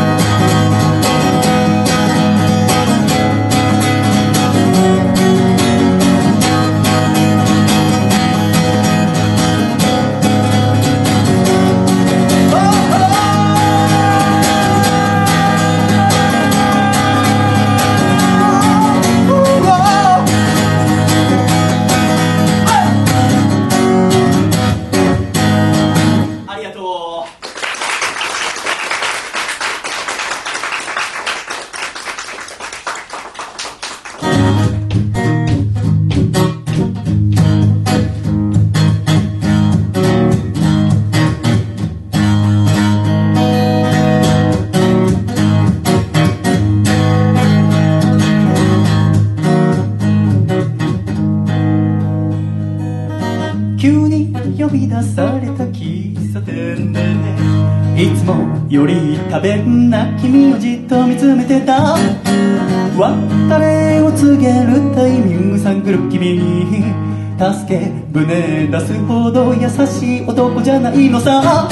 [68.74, 71.68] 出すほど優しい男じゃないのさ。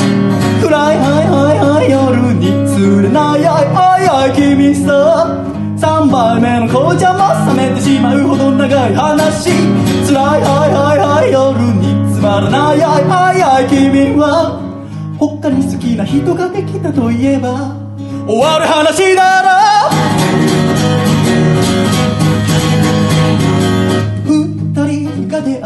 [0.62, 5.26] 暗いはいはいはい夜に釣れないはいはいはい君さ。
[5.78, 9.50] 3杯目の紅茶も冷めてしまうほど長い話。
[10.06, 14.62] 辛いはいはいはい夜につまらないはいはいはい君は。
[15.18, 17.74] 他に好きな人ができたといえば。
[18.28, 19.48] 終わる話だろ。
[24.24, 25.62] 二人が出会っ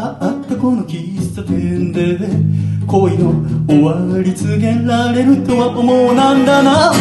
[0.49, 2.17] たこの喫茶店で
[2.87, 3.31] 恋の
[3.67, 6.91] 終わり告げられるとは思うなんだな。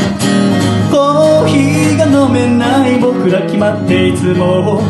[0.90, 4.82] コーヒーが飲めない僕ら決まっていつも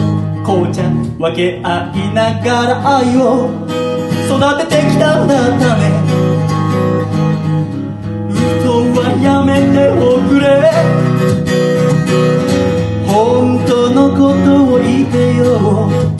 [0.44, 0.82] 紅茶
[1.20, 3.48] 分け合いながら愛を。
[4.26, 4.34] 育
[4.66, 5.82] ててきたんだったね
[8.34, 10.74] 嘘はやめておくれ。
[13.06, 16.15] 本当のことを言ってよ。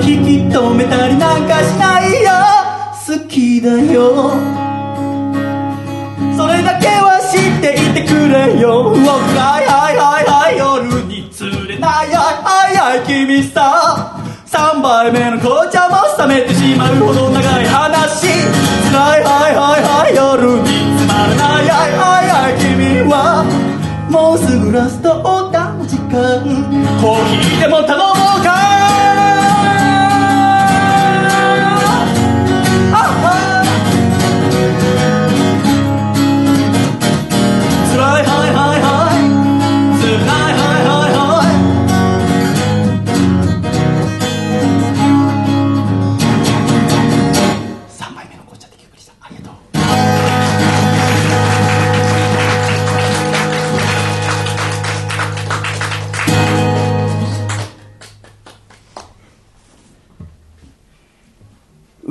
[0.00, 2.30] 引き止めたりなんかしないよ。
[3.06, 4.32] 好きだよ。
[6.36, 8.90] それだけは知っていてくれよ。
[8.90, 8.96] は
[9.62, 12.06] いはいはいはい夜に釣れない。
[12.08, 14.20] はいはいはい君さ。
[14.46, 18.26] 3杯目の紅茶も冷めてしまうほど長い話。
[18.90, 21.68] 辛いはいはいはい夜につまらない。
[21.68, 23.44] はいはいはい君は。
[24.10, 26.40] もうすぐラストオーダーの時間。
[27.00, 28.73] コーヒーでも頼もうか。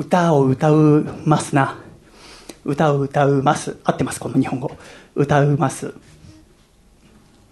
[0.04, 1.78] 歌を歌うますな。
[2.62, 3.78] 歌を歌うます。
[3.84, 4.70] 合ってますこの日本語。
[5.14, 5.94] 歌うます。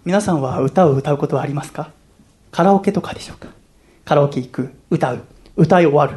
[0.05, 1.89] 皆さんは歌を歌うことはありますか？
[2.51, 3.47] カラオケとかでしょうか？
[4.05, 4.69] カラオケ行く。
[4.91, 5.23] 歌う。
[5.57, 6.13] 歌い終わる。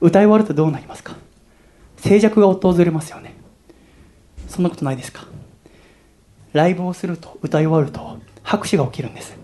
[0.00, 1.16] 歌い終わるとどうなりますか？
[1.98, 3.34] 静寂が訪れますよね。
[4.48, 5.26] そんなことないですか？
[6.54, 9.36] ライブをすると歌い終わると拍手が起きるんです。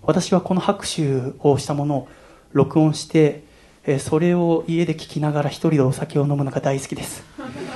[0.00, 2.08] 私はこの拍手をしたものを
[2.54, 3.43] 録音して
[3.86, 7.22] えそれを家で聞きながら一人でお酒を飲むのが大好きです。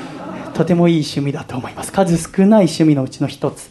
[0.54, 1.92] とてもいい趣味だと思います。
[1.92, 3.70] 数少ない趣味のうちの一つ。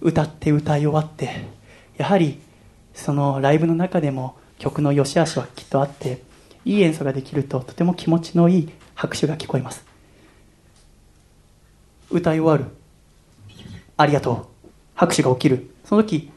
[0.00, 1.46] 歌って歌い終わって
[1.96, 2.38] やはり
[2.94, 6.22] そのライブの中でも曲の良し悪しはきっとあって
[6.64, 9.84] いい演奏ができるととても気持ちのいい拍手が聞こえます。
[12.10, 12.72] 歌い終わる。
[13.96, 14.68] ありがとう。
[14.94, 15.70] 拍手が起きる。
[15.84, 16.30] その時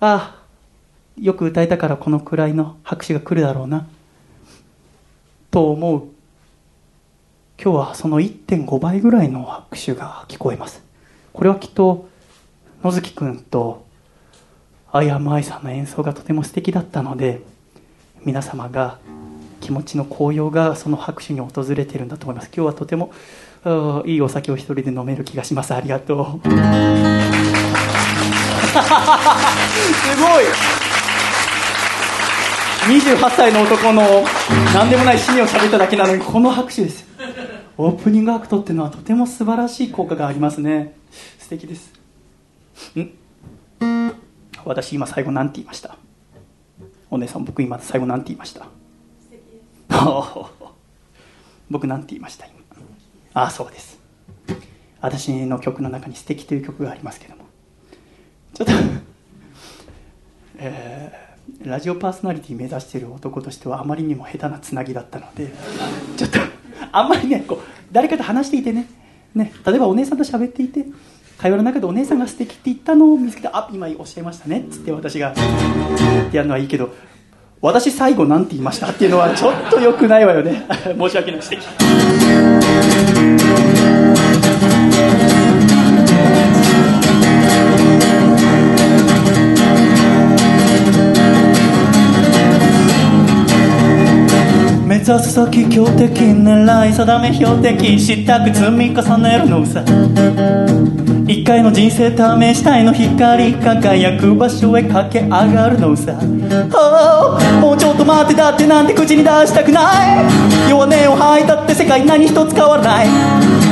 [0.00, 0.43] ああ
[1.20, 3.86] よく歌えたからこのくらいの拍手が来るだろうな。
[5.50, 6.02] と思う。
[7.62, 10.82] 今日はその1.5倍ぐらいの拍手が聞こえます。
[11.32, 12.08] これはきっと
[12.82, 13.84] 野月くんと
[14.92, 17.42] アイアムアイさんの演奏がとても素敵だったので
[18.24, 18.98] 皆様が
[19.60, 22.50] 気持ちの高揚がその拍手に訪れてるんだと思います。
[22.54, 23.12] 今日はとても
[24.04, 25.72] いいお酒を一人で飲める気がします。
[25.72, 26.48] ありがとう。
[26.48, 26.54] すご
[30.42, 30.46] い。
[32.86, 34.02] 28歳の男の
[34.74, 37.06] 何でもない趣味を喋っただけなのにこの拍手です。
[37.76, 40.94] オープニングアクトっていうのはとても素晴らしい効果がありますね。
[41.38, 41.92] 素敵です。
[42.98, 43.10] ん？
[44.64, 45.96] 私今最後何て言いました？
[47.10, 48.66] お姉さん僕今最後何て言いました？
[51.70, 52.46] 僕何て言いました？
[52.46, 52.54] 今。
[53.34, 53.98] ああそうです。
[55.00, 57.44] 私の曲の中に「素敵という曲がありますけども。
[58.54, 58.72] ちょっと
[60.56, 65.50] えー、ラジオパーソナリティ目指している男としてはあまりにも下手なつなぎだったので
[66.16, 66.38] ちょっと
[66.92, 67.58] あんまりねこう
[67.92, 68.86] 誰かと話していてね。
[69.34, 70.86] ね例えばお姉さんと喋っていて
[71.38, 75.40] 会話の中でお姉さんが素敵って言ったのを見つけてあ今おっしゃいましたねっつって私がって
[76.36, 76.94] やるのはいいけど
[77.60, 80.66] 私最後何て言いましたっていうのはちょっと良くないわよね。
[80.84, 81.42] 申し訳ない。
[81.42, 81.64] 素敵
[95.06, 99.84] 目指す先強敵狙い定め標的したく積み重ねるのさ。
[101.28, 106.18] 一回の人生試したいの光輝く場所へ駆け上がるのさ、
[106.72, 110.70] oh、もうちょっと待ってだってなんて口に出したくない。
[110.70, 113.08] 弱音を吐いたって世界何一つ変わらない。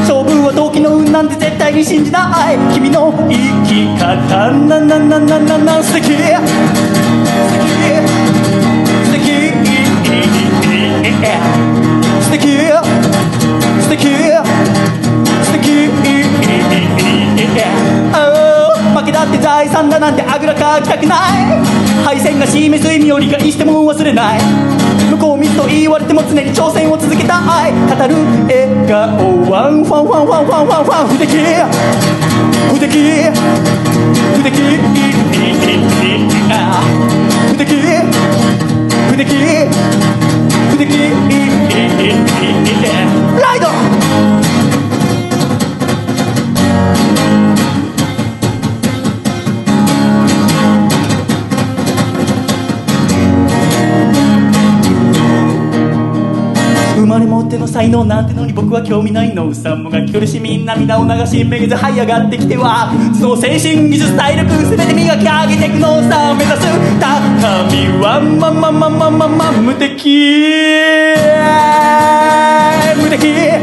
[0.01, 2.59] 勝負は動機の運なんて絶対に信じない。
[2.75, 3.33] 君の生
[3.65, 6.13] き方なななななな素敵。
[12.21, 12.49] 素敵。
[13.83, 14.07] 素敵。
[15.43, 15.93] 素敵。
[18.95, 21.65] 負けだって財産だなんてあぐらかきたくない
[22.05, 24.41] 敗戦が示す意味を理解しても忘れない
[25.11, 28.15] 向こう見と言われても常に挑戦を続けたい語る
[28.47, 31.37] 笑顔ワンファンファンファンファンファンファン不敵。
[32.69, 33.31] 不敵。
[34.35, 34.61] 不敵。
[34.77, 35.63] 不敵。
[37.49, 37.73] 不敵。
[39.09, 40.22] 不敵
[40.75, 40.87] ラ
[43.57, 44.42] イド生
[57.73, 66.69] 才能なんてのに僕は興味ないのさもがき苦しみ涙を流しめげず這い上がってきてはその精神技術体力全て磨き上げていくのさ目指す
[67.01, 70.37] 高みはまままままま無敵
[73.01, 73.62] 無敵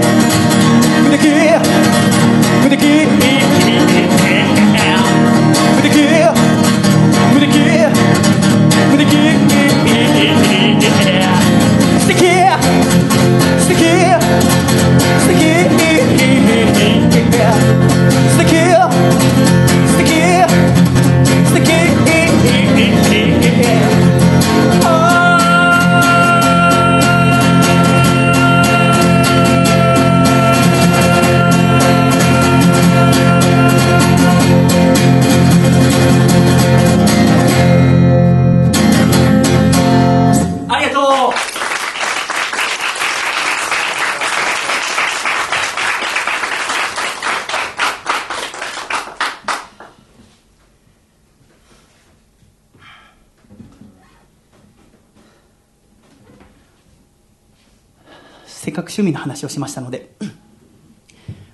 [58.99, 60.09] 趣味の話をしましたので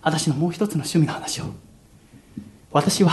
[0.01, 1.45] 私のもう一つの趣味の話を。
[2.71, 3.11] 私は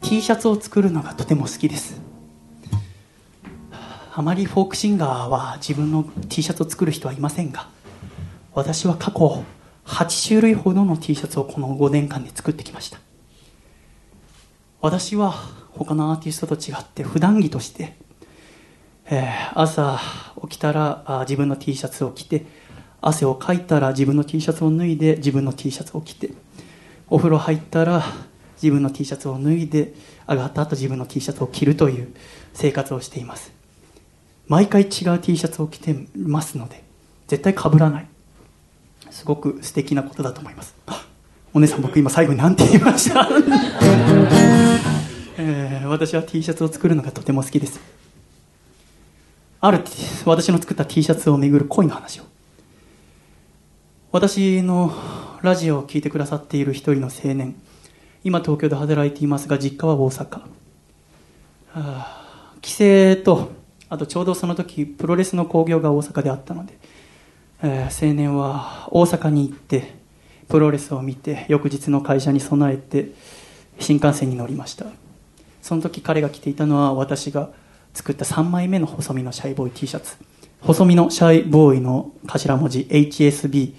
[0.00, 2.00] T シャツを作るのがとても好きです。
[4.12, 7.68] あまりフォークシンガーは自分の T シャツを作る人はいませんが
[8.52, 9.44] 私は過去
[9.84, 12.98] 8種類ほどの T シャツをこの5年間で作ってきました。
[14.80, 15.32] 私は
[15.72, 17.96] 他のアーティストと違って普段着として、
[19.06, 20.00] えー朝
[20.42, 22.44] 起きたらあ自分の T シャツを着て
[23.06, 26.30] 汗をかいたら自分の T シャツを脱いで自分の T シャツを着て
[27.08, 28.02] お風呂入ったら
[28.62, 29.92] 自分の T シャツを脱いで
[30.26, 32.14] 上がった後自分の T シャツを着るという
[32.54, 33.52] 生活をしています。
[34.48, 36.82] 毎回違う T シャツを着てますので
[37.26, 38.06] 絶対被らない。
[39.10, 40.74] すごく素敵なことだと思います。
[41.52, 43.28] お姉さん僕今最後に何て言いました、
[45.38, 47.78] えー私は T シャツを作るのがとても好きです。
[49.60, 49.84] ある
[50.24, 52.24] 私の作った T シャツをめぐる恋の話を
[54.14, 54.94] 私の
[55.42, 57.60] ラジオを聴いてくださっている一人の青年
[58.22, 60.38] 今東京で働いていますが実家は大阪。
[60.38, 60.46] は
[61.72, 63.50] あ帰省と
[63.88, 66.78] あとちょうどその時プロレスの興行が大阪であったので、
[67.64, 69.94] えー青年は大阪に行って
[70.48, 73.08] プロレスを見て翌日の会社に備えて
[73.80, 74.86] 新幹線に乗りました。
[75.60, 77.50] その時彼が着ていたのは私が
[77.92, 80.14] 作った3枚目の細身のシャイボーイ T シャツ。
[80.60, 83.74] 細身のシャイボーイの頭文字 HSB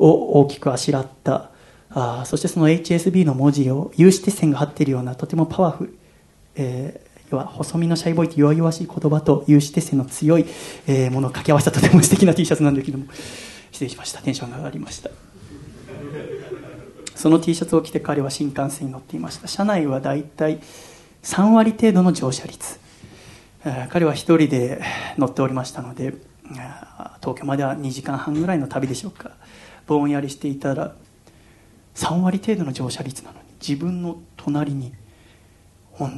[0.00, 1.50] を大きくあしらった。
[1.92, 5.98] あそしてその HSB の文字を有刺鉄線が張っているようなとてもパワフル、
[6.54, 10.46] えー、要は細身のシャイボーイと弱々しい言葉と有刺鉄線の強い、
[10.86, 13.06] えー、ものを掛け合わせたとても素敵な T シャツなんだけども。
[13.72, 14.20] 失礼しました。
[14.20, 15.10] テンションが上がりました。
[17.14, 19.48] その T シャツを着て彼は新幹線に乗っていました。
[19.48, 20.60] 車内はだいたい
[21.22, 22.78] 3割程度の乗車率。
[23.90, 24.82] 彼は1人で
[25.18, 26.14] 乗っておりましたので
[27.20, 29.32] 東京までは2時間半ぐらいの旅でしょうか。
[29.98, 30.94] ぼんやりしていたら
[31.96, 34.92] 3割程度の乗車率なのに自分の隣に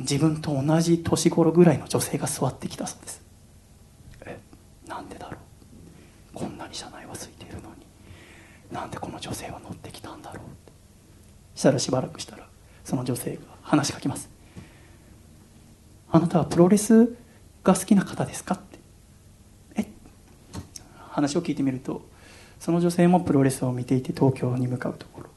[0.00, 3.22] 自分と同じ年頃ぐらいの女性が座ってきたそうです。
[4.26, 4.38] え？
[4.86, 5.38] なんでだろ
[6.34, 6.34] う。
[6.34, 7.86] こんなに車内は空いているのに
[8.70, 11.58] なんでこの女性は乗ってきたんだろう。
[11.58, 12.46] したらしばらくしたら
[12.84, 14.28] その女性が話しかけます。
[16.10, 17.16] あなたはプロレス
[17.64, 18.54] が好きな方ですか？
[18.54, 18.78] って。
[19.76, 19.86] え？
[21.08, 22.02] 話を聞いてみると
[22.62, 25.30] その女性もプロレスを見ていて東京に向かうところ。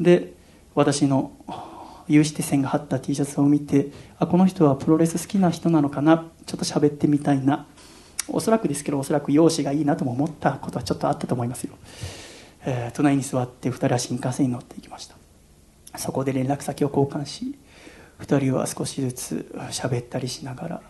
[0.00, 0.32] で
[0.74, 1.30] 私の
[2.08, 6.28] 有刺鉄線が張った T シャツを見てあこの人はプロレス好きな人なのかな？
[6.44, 7.66] ちょっと喋ってみたいな。
[8.28, 11.74] おそらくですけどおそらく容姿がいいなとも思ったことはちょっとあったと思いますよ、
[12.64, 15.14] えー、隣に座って2人は新幹線に乗っていきました。
[15.96, 17.56] そこで連絡先を交換し
[18.18, 20.82] 2人は少しずつ喋ったりしながら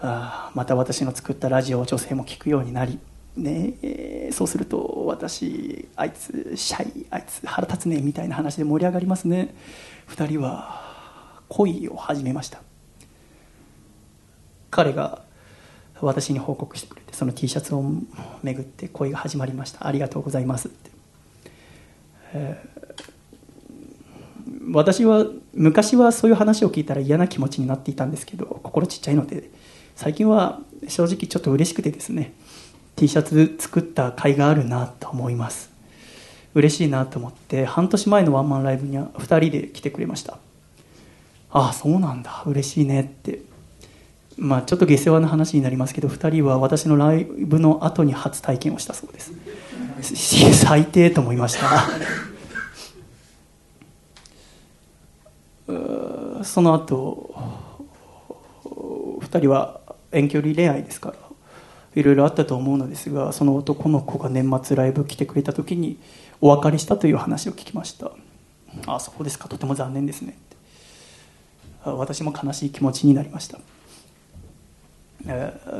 [0.00, 2.98] あまた私の作ったラジオを女性も聞くようになり
[3.36, 9.54] ねそうすると私あいつシャイあいつ腹立つねみたいな話で盛り上がりますね。
[10.08, 12.60] 2人は恋を始めました。
[14.70, 15.22] 彼が
[16.00, 17.82] 私に報告してくれてその T シャツを
[18.42, 19.86] めぐって恋が始まりました。
[19.86, 20.68] ありがとうございます。
[20.68, 20.90] って、
[22.34, 29.50] えー、私は昔はそういう話を聞いたら嫌な気持ちになっていたんですけど心ちっちゃいので
[29.94, 32.34] 最近は正直ちょっと嬉しくてですね
[32.96, 35.70] T シャツ作った甲斐があるなと思います。
[36.54, 40.38] 嬉しいなと思って半年前のワンマンライブには2人で来てくれました。
[41.50, 42.42] ああそうなんだ。
[42.46, 43.40] 嬉しいねって。
[44.38, 49.32] まあちょっと下世話な話になりますけど2人は私のライブの後に初体験をしたそうです。
[50.54, 51.88] 最低と思いました。
[56.44, 57.34] その後
[59.20, 59.80] 2人は
[60.12, 61.12] 遠距離恋愛ですか？
[61.96, 65.98] いろいろあったと思うのですがその男の子が年末ライブ来てくれた時に
[66.40, 68.12] お別れしたという話を聞きました
[68.86, 69.48] ああそうですか。
[69.48, 70.36] とても残念ですね
[71.84, 73.58] 私も悲しい気持ちになりました。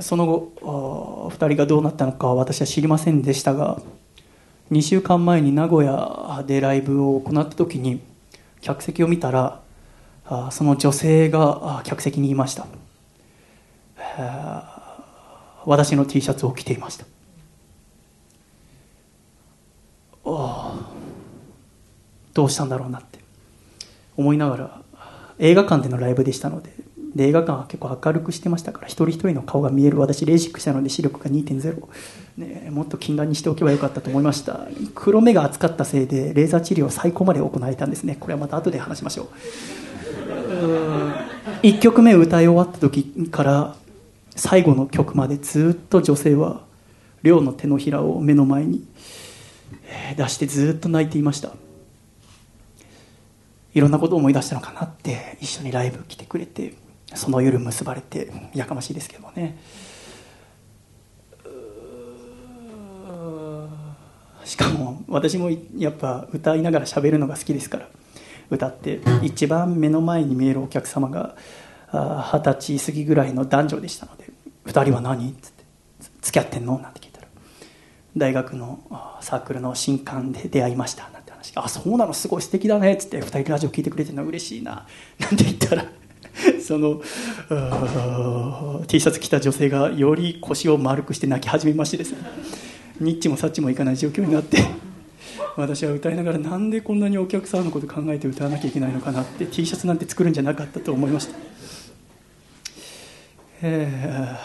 [0.00, 3.80] その後2人がどうなったのか私は知りませんでしたが
[4.72, 8.00] 2週間前に名古屋でライブを行った時に
[8.60, 9.60] 客席を見たら
[10.50, 12.66] その女性が客席にいました。
[15.66, 17.04] 私の T シャツを着ていました。
[22.32, 23.18] どうしたんだろうなって。
[24.16, 24.80] 思いながら
[25.38, 26.70] 映画館でのライブでしたので
[27.14, 29.98] で映画館は結構明るくしてましたから一人一人の顔が見える。
[29.98, 31.88] 私レーシックしたので視力が2.0、
[32.36, 34.66] ね、もっと近眼にしておけばよかったと思いました。
[34.94, 38.16] 黒目が厚かったせいでレーザー治療を最高まで行えたんですね。
[38.20, 39.28] これはまた後で話しましょう。
[41.62, 43.76] 1曲目歌い終わった時から
[44.36, 46.62] 最後の曲までずっと女性は
[47.22, 48.86] 亮の手のひらを目の前に
[50.16, 51.52] 出してずっと泣いていました。
[53.74, 56.74] いろんなことを思い出したのかなって一緒にライブ来てくれて
[57.14, 59.58] その夜結ばれてやかましいですけどね。
[64.44, 67.88] しかも私もやっぱ歌いながら喋るのが好きですから
[68.48, 71.34] 歌って一番目の前に見えるお客様が
[72.00, 74.30] 二十歳過ぎぐらいの男女でしたので
[74.66, 75.64] 「2人は何?」っつって
[76.22, 77.26] 「付き合ってんの?」なんて聞いたら。
[78.16, 78.80] 大学の
[79.20, 81.10] サークルの新刊で出会いました。
[81.10, 82.14] なんて話あそうなの？
[82.14, 82.94] すごい素敵だね。
[82.94, 83.20] っつって。
[83.20, 84.24] 2人ラジオ聞いてくれてるの？
[84.24, 84.86] 嬉しいな。
[85.18, 85.84] なんて言ったら
[86.66, 87.02] その
[88.86, 92.18] T シャツ着た女性がより腰を丸くして泣き始めましてですね。
[93.00, 94.64] ニッチもサッチもいかない状況になって
[95.56, 101.36] 私は歌いながらなんでこんなにお客さんのこと考えて歌わなきゃいけないのかなって T シャツなんて作るんじゃなかったと思いました。
[103.62, 104.36] え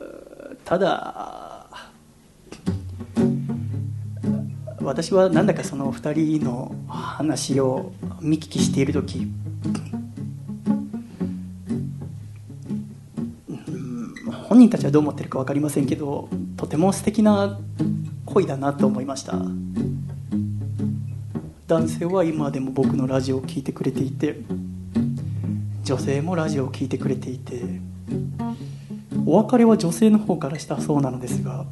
[0.00, 1.66] ー、ただ
[4.82, 9.28] 私はなんだかその2人の話を見聞きしている時
[14.48, 17.60] 本人たちはどう思ってるか分かりませんけどとても素敵な
[18.26, 19.34] 恋だなと思いました。
[21.70, 24.40] 男性は今でも僕のラジオを聴いてくれていて
[25.90, 27.64] 女性もラジオを聴いてくれていて
[29.26, 31.64] お別れは女性の方からしたそうなのですが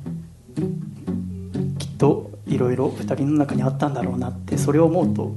[1.79, 5.37] きっといろいろ2人の中にあったんだろうなってそれを思うと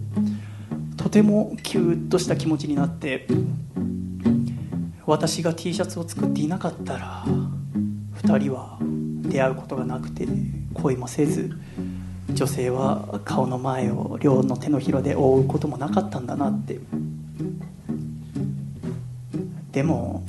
[0.97, 3.27] とてもキューッとした気持ちになって
[5.05, 7.23] 私が T シャツを作っていなかったら
[8.23, 8.79] 2人は
[9.29, 10.27] 出会うことがなくて
[10.73, 11.51] 恋もせず
[12.34, 16.79] 女性は顔の前を両の手のひらで覆うこともなかったんだなって
[19.72, 20.24] でも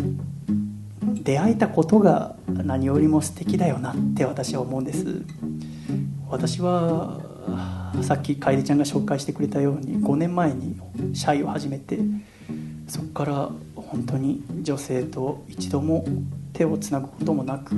[1.22, 5.22] 出会えたことが何よりも素敵だよなって私は思うんです。
[6.28, 7.20] 私は
[8.03, 10.80] さっき楓ちゃんが紹介してくれたように5年前に
[11.12, 11.99] シャイを始めて
[12.88, 16.05] そこから本当に女性と一度も
[16.53, 17.74] 手をつなぐこともなく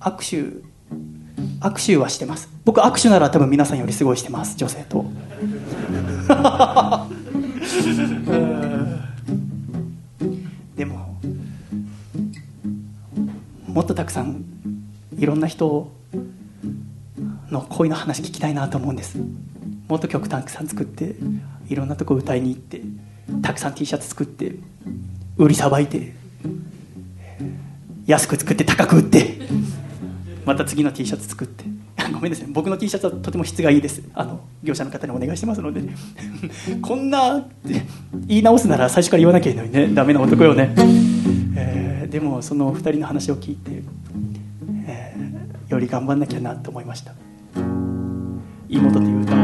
[0.00, 0.74] 握手
[1.60, 2.50] 握手はしてます。
[2.64, 5.04] 僕握手なら多分皆さんよりすごいしてます女性と。
[13.74, 14.44] もっとたくさん
[15.18, 15.90] いろんな人
[17.50, 19.18] の恋の話聞きたいなと思うんです。
[19.88, 21.16] もっと曲たくさん作って
[21.68, 22.82] いろんなとこ歌いに行って
[23.42, 24.54] たくさん T シャツ作って
[25.36, 26.14] 売りさばいて
[28.06, 29.38] 安く作って高く売って
[30.44, 31.64] また次の T シャツ作って。
[32.12, 32.46] ごめんなさい。
[32.50, 34.02] 僕の T シャツはとても質がいいです。
[34.14, 35.82] あの業者の方にお願いしてますので。
[36.80, 37.44] こんな
[38.26, 39.88] 言い直すなら最初から言わなきゃいいのにね。
[39.92, 40.74] ダメな男よね、
[42.14, 43.82] でもその2人の話を聞いて、
[44.86, 47.12] えー、より頑張んなきゃなと思いました
[48.70, 49.38] 「妹」という歌を。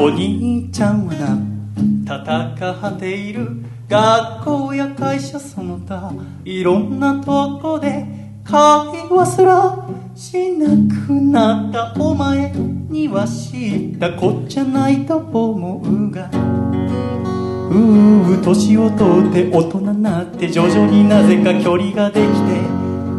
[0.00, 1.14] お兄ちゃんは
[2.04, 6.12] な戦っている学校や会社その他
[6.44, 8.06] いろんなとこで
[8.44, 8.54] 会
[9.10, 9.76] 話すら
[10.14, 10.68] しな
[11.06, 11.92] くなった。
[12.00, 16.67] お前には知ったこっちゃないと思うが。
[17.70, 22.60] うう年を取って大人になって徐々になぜか距離ができて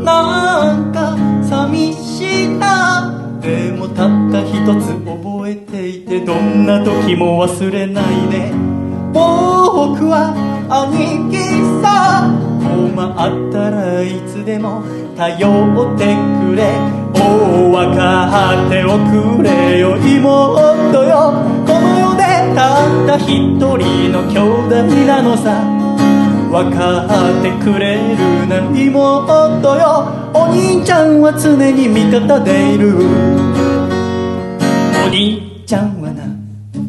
[0.04, 3.16] なんか寂しいな。
[3.42, 8.52] でもたった一つ覚えていてどんな時も忘れないで
[9.14, 10.34] 僕は
[10.70, 11.38] 兄貴
[11.82, 12.30] さ。
[12.60, 14.84] 困ったらいつでも
[15.16, 16.60] 頼ってくれ。
[17.16, 21.59] お分かっておくれよ妹よ。
[22.60, 25.64] たった一人の兄弟なのさ。
[26.52, 30.32] 分かってくれるな妹よ。
[30.34, 32.98] お兄ちゃんは常に味方でいる。
[35.06, 36.26] お兄ちゃんはな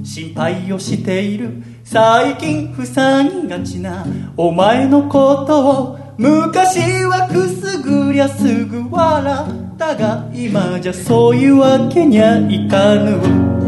[0.03, 1.63] 心配をしている。
[1.85, 4.05] 最近ふさぎがちな。
[4.37, 9.45] お前のことを昔はくすぐりゃすぐ笑
[9.75, 13.60] ったが今じゃそういうわけにはいかぬ。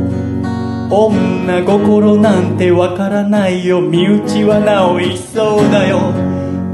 [0.95, 3.81] 女心なんてわからないよ。
[3.81, 6.13] 身内はなおいそうだよ。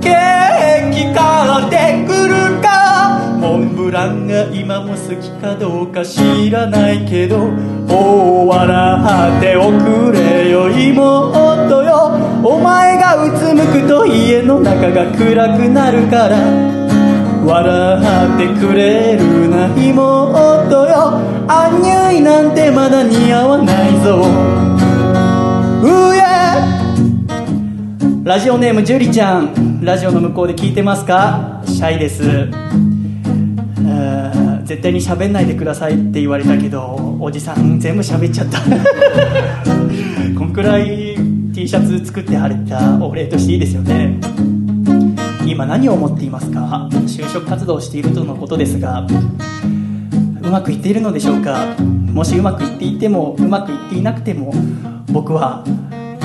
[0.01, 3.39] ケーキ買ってくるか。
[3.41, 7.49] モンブランが今も好きかどうか知らないけど。
[7.89, 10.69] おお笑っておくれよ。
[10.69, 12.19] 妹よ。
[12.43, 16.78] お前がうつむくと家の中が暗くなるから。
[17.49, 17.99] 笑
[18.35, 21.19] ってくれるな妹よ。
[21.49, 24.23] アンニュイなんてまだ似合わないぞ。
[25.83, 26.21] うえ。
[28.23, 29.81] ラジオネームジュリちゃん。
[29.83, 31.63] ラジオの向こうで聞いてますか？
[31.65, 32.23] シャイです。
[34.67, 38.61] 絶対に喋んないでくださいって言われたけどおじさん全部喋っちゃった。
[40.39, 41.17] こんくらい
[41.55, 44.19] T シャツ作ってはれたお礼としていいですよね。
[45.59, 46.89] 今何を思っていますか？
[46.93, 49.05] 就職活動をしているとのことですが
[50.41, 51.75] うまくいっているのでしょうか？
[51.81, 54.55] もしうまくいっていてもうまくいっていなくても
[55.11, 55.65] 僕は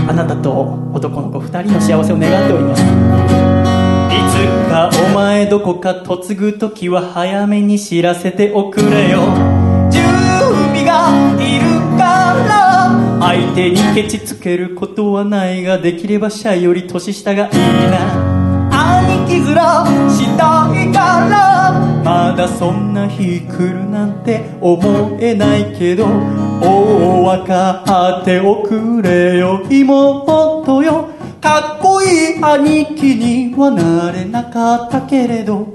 [0.07, 2.84] あなたと男の子2人の幸せを願っております。
[2.84, 9.22] いつかお前どこか嫁ぐ時は早めに知らせておくれよ。
[9.89, 10.03] 準
[10.69, 11.10] 備が
[11.41, 17.51] いるから相手にケチつけることはないができればシャイより年下がいい
[17.89, 18.23] な。
[19.24, 21.72] 兄貴面したいから
[22.04, 26.06] まだそんな日来るなんて思えないけど
[26.62, 31.10] おお分かっておくれよ妹よ。
[31.41, 35.68] かっこいい兄貴にはなれなかったけれど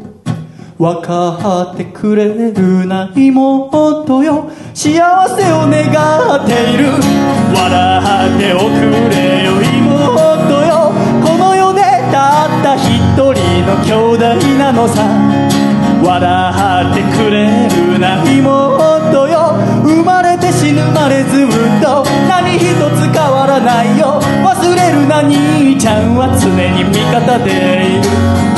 [0.78, 4.50] 分かってくれるな妹よ。
[4.72, 5.90] 幸せを願
[6.36, 6.86] っている。
[7.54, 8.64] 笑っておく
[9.10, 9.87] れよ妹。
[12.62, 15.02] たった一人の兄弟なのさ。
[16.02, 19.54] 笑ってくれるな妹よ。
[19.84, 21.48] 生まれて死ぬまでずっ
[21.82, 22.04] と。
[22.28, 24.20] 何一つ変わらないよ。
[24.44, 28.57] 忘れるな兄ちゃんは常に味方でいる。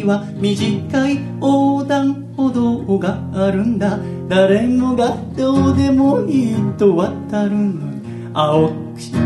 [0.00, 3.98] には短い横断歩道があるんだ。
[4.28, 8.00] 誰もがどうでもいいと渡るのに。
[8.32, 9.20] 青くして。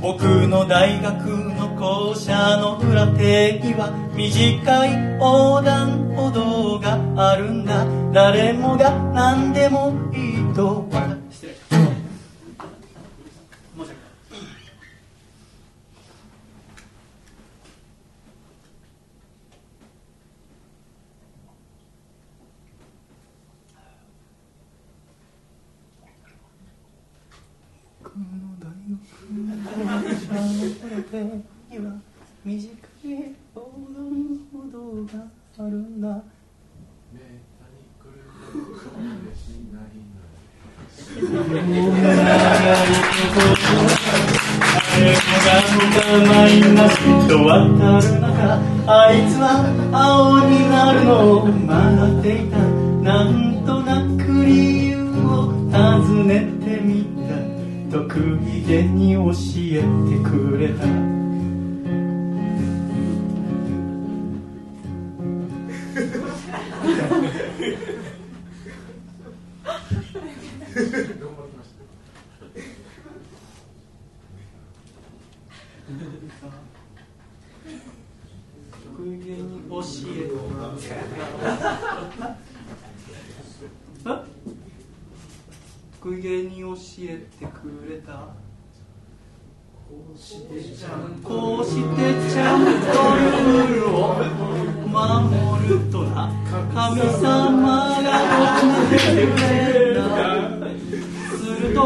[0.00, 6.98] 僕の大学の校舎の裏手には短い横断歩道が
[7.30, 7.84] あるんだ。
[8.12, 10.88] 誰もが何でもいいと
[11.30, 11.98] 失礼申し訳ない
[28.02, 28.98] 僕の大学
[29.38, 29.76] の校
[30.18, 31.30] 舎の裏手に
[31.84, 31.92] は
[32.44, 32.68] 短
[33.04, 34.04] い横断
[34.52, 35.24] 歩道が
[35.58, 36.22] あるんだ
[46.26, 46.94] マイナス
[47.28, 49.44] と渡る中あいつは
[49.92, 52.56] 青になるのを待っていた。
[53.02, 57.17] なんとなく理由を尋ねてみた。
[57.90, 59.32] 得意げに教
[59.72, 60.84] えてくれた。
[78.84, 80.76] 得意げに教えてあ
[84.04, 84.18] 得
[86.14, 88.12] 意げに教えてくれた。
[89.88, 93.96] こうしてちゃんとルールを
[94.86, 94.94] 守
[95.66, 96.30] るとな。
[96.74, 97.26] 神様
[98.02, 98.06] が
[98.60, 99.98] 教えてくれた。
[101.38, 101.78] すると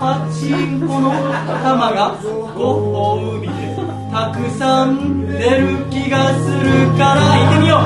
[0.00, 1.10] パチンコの
[1.62, 2.16] 玉が
[2.56, 2.58] ご
[3.18, 3.52] 褒美で
[4.10, 7.20] たくさん出る気がするから。
[7.36, 7.76] 行ってみよ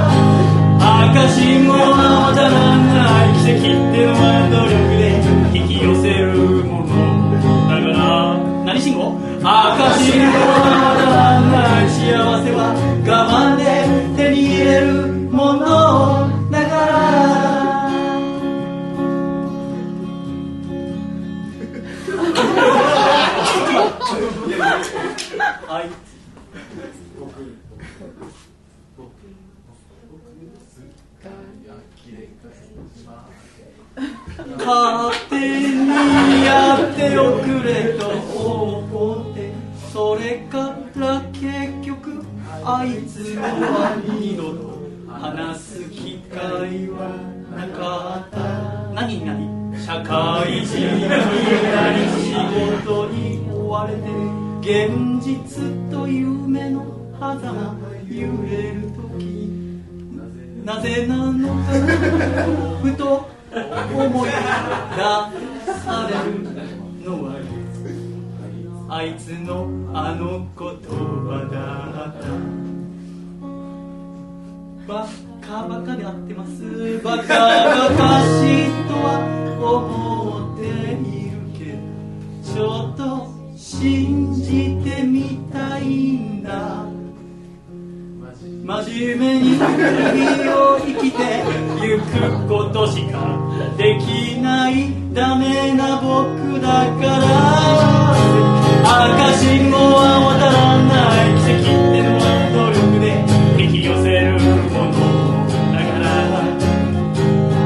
[0.43, 0.46] う
[0.97, 2.51] 赤信号は渡ら
[2.81, 5.05] ない奇跡ってのは努力で
[5.59, 6.33] 引き寄せる
[6.65, 6.89] もの。
[7.69, 9.13] だから何信号？
[9.43, 9.45] 赤
[9.99, 10.61] 信号は
[10.97, 12.01] 渡らない幸
[12.45, 12.61] せは
[13.07, 13.63] 我慢で
[14.17, 15.16] 手に入れる。
[34.67, 39.53] 勝手にやっておくれと思って
[39.93, 42.25] それから結局
[42.65, 44.77] あいつのは二度と
[45.09, 47.15] 話す機会は
[47.57, 48.37] なかった。
[48.93, 51.17] 何何社会人にな
[51.93, 52.35] り仕
[52.83, 54.01] 事に追われて
[54.61, 55.63] 現実
[55.93, 56.85] と夢の
[57.21, 57.79] 狭間
[58.09, 59.07] 揺れる時。
[60.65, 61.73] なぜなのか
[62.83, 64.35] ふと思い出
[65.81, 66.45] される
[67.05, 67.27] のは
[68.89, 71.55] あいつのあの言葉だ
[72.11, 72.25] った。
[74.87, 75.09] バ
[75.41, 77.01] カバカで合ってます。
[77.03, 77.27] バカバ
[77.91, 79.19] カしいとは
[79.61, 80.63] 思って
[80.93, 83.03] いるけどちょっと
[83.57, 86.86] 信じてみたいんだ
[88.67, 89.63] 真面目に日
[90.49, 91.45] を生きて
[91.81, 93.39] ゆくことしか
[93.77, 98.11] できないダメな僕だから。
[98.83, 100.91] 赤信号は渡らな
[101.23, 101.39] い。
[101.47, 103.07] 奇跡ってのは努力で
[103.63, 104.99] 引き寄せるもの
[105.71, 106.03] だか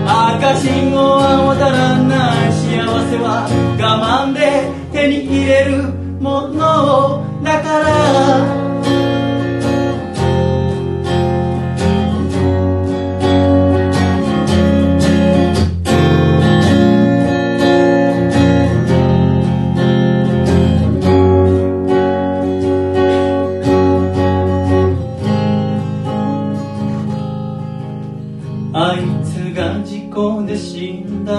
[0.05, 0.36] ら。
[0.36, 2.12] 赤信号は渡らな
[2.47, 2.52] い。
[2.52, 3.48] 幸せは
[3.78, 3.82] 我
[4.28, 5.82] 慢で手に入れる
[6.20, 8.60] ものだから。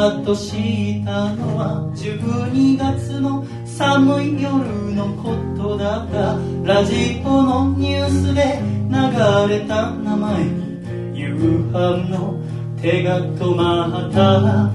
[0.01, 8.59] ラッとしたのは12月の寒い夜のことだったラジオのニュースで
[8.89, 10.43] 流れた名前。
[10.43, 11.35] に夕
[11.71, 12.33] 飯の
[12.81, 14.71] 手が止まった。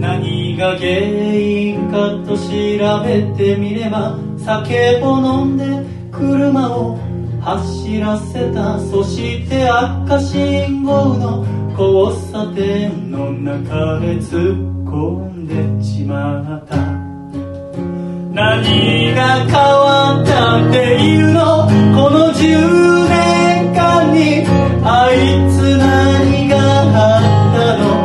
[0.00, 6.98] 何が原因かと調べてみれば酒を飲んで車を
[7.40, 8.80] 走らせた。
[8.80, 16.76] そして赤信号の交差点の中で突っ込んでしまった。
[18.32, 21.66] 何が変わったっていうの？
[21.94, 24.44] この10年間に
[24.84, 25.16] あい
[25.50, 27.99] つ何があったの？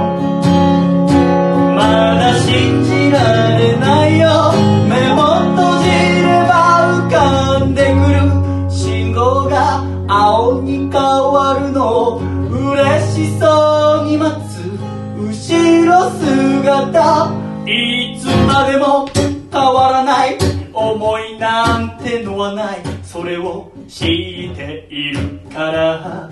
[16.65, 17.31] 姿
[17.67, 19.07] いつまでも
[19.51, 20.35] 変わらない
[20.73, 22.79] 思いなんてのはない。
[23.03, 26.27] それを知っているから。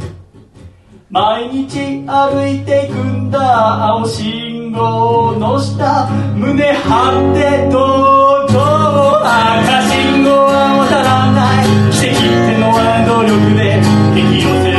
[1.11, 3.85] 毎日歩いていくんだ。
[3.85, 6.09] 青信号の下。
[6.35, 7.77] 胸張ってど
[8.43, 11.65] うぞ赤信号は渡らない。
[11.91, 13.77] 奇跡ってのは努力で。
[14.19, 14.72] 引き寄せ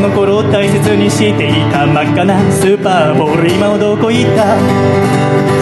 [0.00, 4.58] の頃大切にしていた真っ赤なスーパーボール今はどこ行った？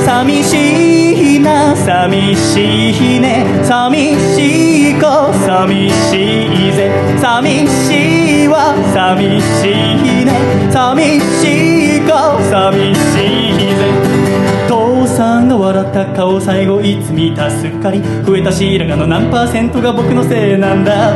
[0.05, 3.45] 寂しいな寂しいね。
[3.65, 5.03] 寂しい子
[5.45, 6.91] 寂しいぜ。
[7.21, 9.71] 寂しいわ寂し
[10.23, 10.33] いね。
[10.71, 12.13] 寂しい子
[12.51, 12.99] 寂し
[13.51, 13.81] いぜ。
[14.69, 17.51] 父さんが笑った顔最後いつ見た？
[17.51, 21.13] すっかり増えた白髪の何パーセントが僕のせいなんだ？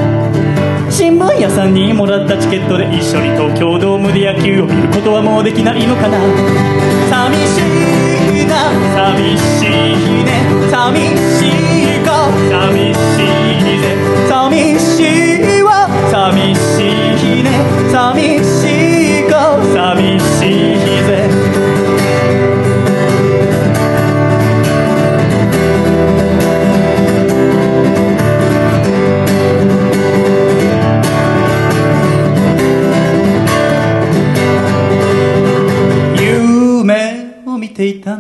[0.91, 6.19] 新聞屋さんにもらったチケットで一緒に東京ドームで野球を見ることはもうできないのかな？
[7.09, 7.61] 寂し
[8.43, 8.71] いな
[9.15, 9.71] 寂しい
[10.25, 10.31] ね。
[10.69, 10.99] 寂
[11.39, 11.47] し
[11.97, 12.29] いか。
[12.51, 12.99] 寂し
[13.63, 13.95] いぜ
[14.29, 15.30] 寂しい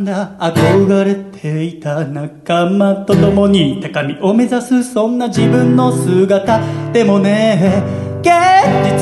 [0.00, 0.36] んだ？
[0.38, 6.60] 憧れていた仲間と共に高みを目指すそんな自分の姿。
[6.92, 7.82] でもね
[8.20, 8.30] 現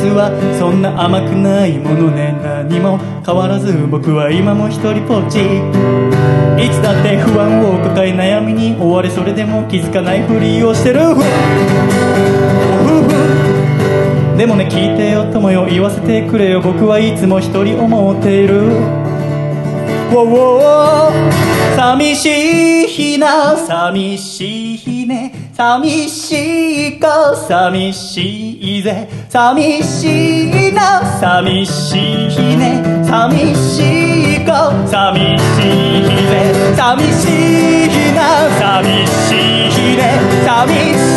[0.03, 2.35] 実はそんな甘くないものね。
[2.43, 11.01] 何も変わらず僕は今も一人ぽっちいつだって不安を抱え悩みに追われそれでも気づかないふりをしてる。
[14.37, 15.67] でもね聞いてよ友よ。
[15.67, 16.61] 言わせてくれよ。
[16.61, 18.98] 僕はいつも一人思っている。
[21.77, 25.51] 寂しいな寂しいね。
[25.55, 29.07] 寂しいか寂しいぜ。
[29.29, 31.95] 寂しいな寂し
[32.35, 32.83] いね。
[33.05, 35.43] 寂しいか寂し
[36.01, 37.25] いぜ寂し
[37.85, 39.35] いな寂し
[39.93, 40.19] いね。
[40.47, 40.73] 寂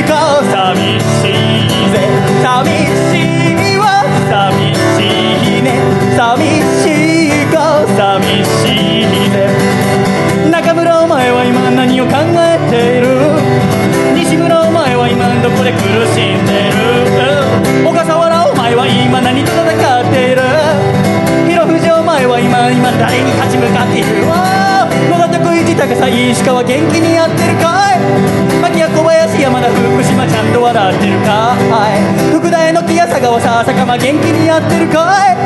[0.00, 1.94] いか寂しいぜ。
[2.42, 2.70] 寂
[3.10, 3.84] しいわ
[4.30, 5.68] 寂しいね。
[6.16, 6.40] 寂
[6.82, 7.21] しい
[7.96, 9.48] 寂しいね。
[10.50, 13.06] 中村お前は今何を考えている？
[14.14, 15.78] 西村お前は今どこで苦
[16.14, 16.91] しんでる？
[25.74, 27.98] 田徳一高さ石川元気にやってるかい？
[28.60, 31.56] 牧屋小林山田福島ちゃんと笑ってるか
[31.96, 32.30] い？
[32.30, 35.36] 福田への木や佐川さ坂間元気にやってるかい？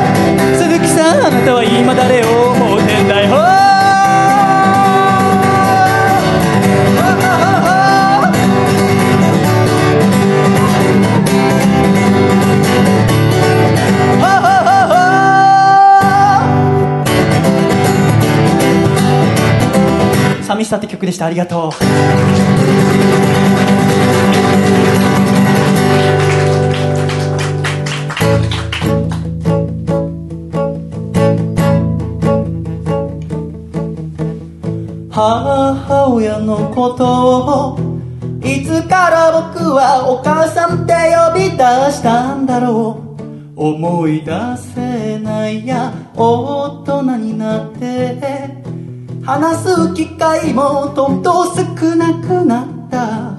[0.57, 3.66] 鈴木さんあなたは今誰を思うてんだよ
[20.47, 21.25] 寂しさって曲でした。
[21.25, 21.71] ありがとう。
[35.11, 37.79] 母親のことを
[38.41, 40.93] いつから僕はお母さんって
[41.33, 43.07] 呼び出したんだろう。
[43.59, 45.91] 思い出せないや
[49.27, 51.63] 話す機会もどんどん少
[51.97, 53.37] なくなった。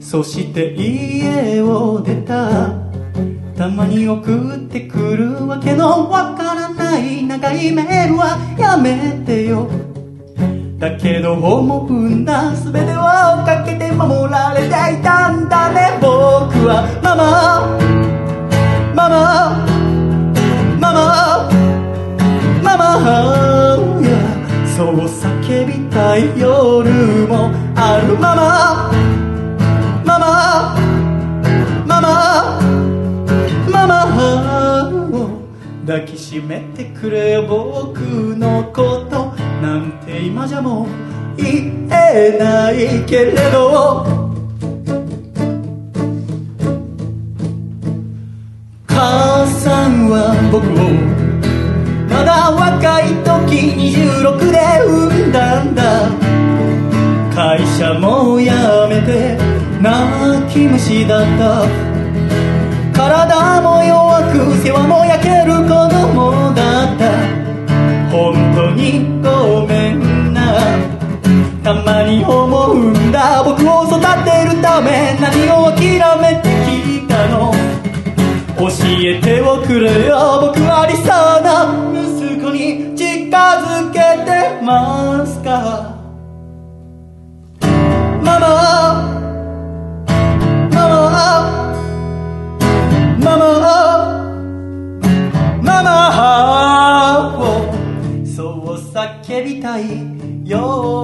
[0.00, 2.72] そして家を出た。
[3.56, 9.68] たまに送ってくるわけのわからない長いメールはやめてよ。
[10.78, 14.70] だけど思うんだ全てをかけて守られてい
[15.02, 16.86] たんだね僕は。
[17.02, 17.66] ママ。
[18.94, 19.66] ママ。
[20.78, 21.50] ママ。
[22.62, 23.83] ママ。
[24.76, 26.90] そう叫びたい夜
[27.28, 28.90] もあるまま
[30.04, 30.76] ママ。
[31.86, 32.60] ママ。
[33.70, 33.94] ママ。
[35.12, 35.30] を
[35.86, 38.00] 抱きしめてくれ僕
[38.36, 39.26] のこと
[39.62, 40.86] なんて今じゃもう
[41.36, 44.04] 言えないけれど。
[48.88, 51.24] 母さんは僕を
[52.08, 56.10] ただ若いと26で産んだんだ。
[57.34, 58.50] 会社も辞
[58.88, 59.36] めて
[59.80, 61.66] 泣き虫だった。
[62.92, 67.02] 体も弱く世話も焼ける子供だった。
[68.10, 70.40] 本当にごめんな。
[71.64, 73.42] たまに思うんだ。
[73.42, 77.52] 僕を育てるため何を諦めてきたの。
[78.56, 78.68] 教
[79.02, 80.52] えておくれよ。
[80.54, 81.06] 僕ありそう
[81.42, 82.93] な息子に
[84.64, 85.94] ますか？
[88.24, 88.48] ママ
[90.70, 90.88] マ
[93.28, 93.50] ママ
[95.62, 97.40] マママを
[98.24, 98.32] そ
[98.74, 99.84] う叫びたい
[100.48, 101.03] よ。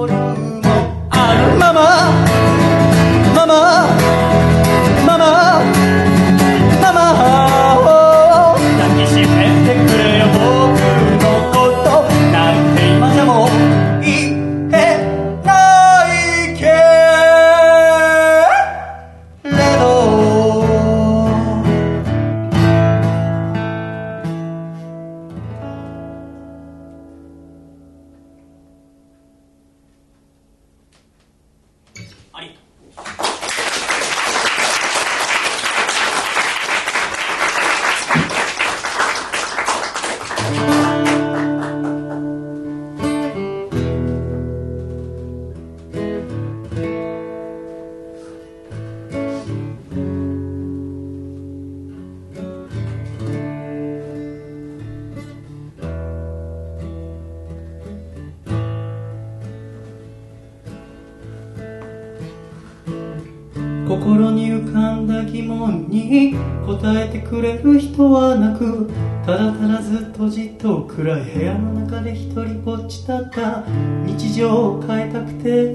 [69.25, 73.63] ただただずっとじっと暗い部屋の中で一人ぼっちだった。
[74.05, 75.73] 日常を変えたくて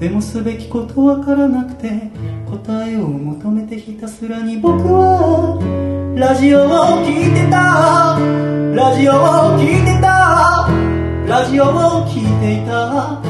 [0.00, 2.10] でもすべきことわからなくて
[2.50, 5.58] 答えを求めてひたすらに僕は
[6.16, 6.68] ラジオを
[7.04, 8.18] 聞いてた。
[8.74, 10.68] ラジオを聞いてた。
[11.26, 13.20] ラジオを聞いていた。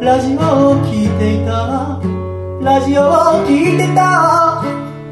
[0.00, 2.00] ラジオを聞いていた。
[2.62, 4.64] ラジオを聞いてた。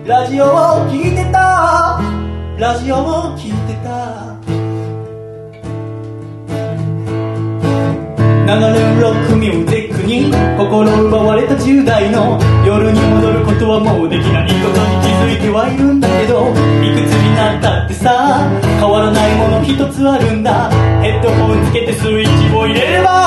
[0.06, 0.48] ラジオを
[0.90, 2.13] 聞いてた。
[2.56, 4.36] ラジオを聞いてた。
[8.46, 16.50] 流れるロックミュージックに心奪われた10代の夜に戻ることはもうできないことに気づいてはいるんだけど
[16.84, 18.48] いくつになったってさ
[18.78, 20.70] 変わらないもの一つあるんだ。
[21.02, 23.23] ヘッドホンつけてスイッチを入れれば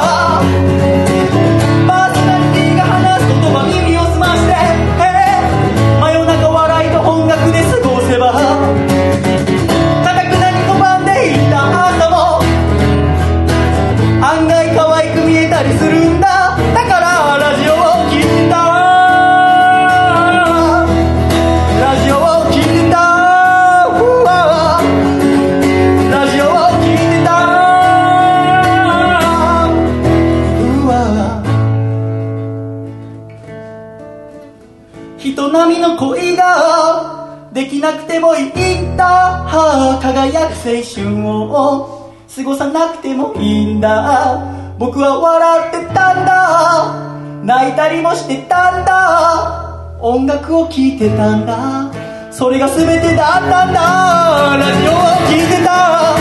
[40.84, 44.76] 春を過ごさなくてもいいんだ。
[44.78, 47.08] 僕は笑ってたんだ。
[47.44, 49.98] 泣いたりもしてたんだ。
[50.02, 51.90] 音楽を聴いてたんだ。
[52.32, 54.58] それが全てだったんだ。
[54.58, 54.96] ラジオを
[55.26, 56.18] 聴いてた。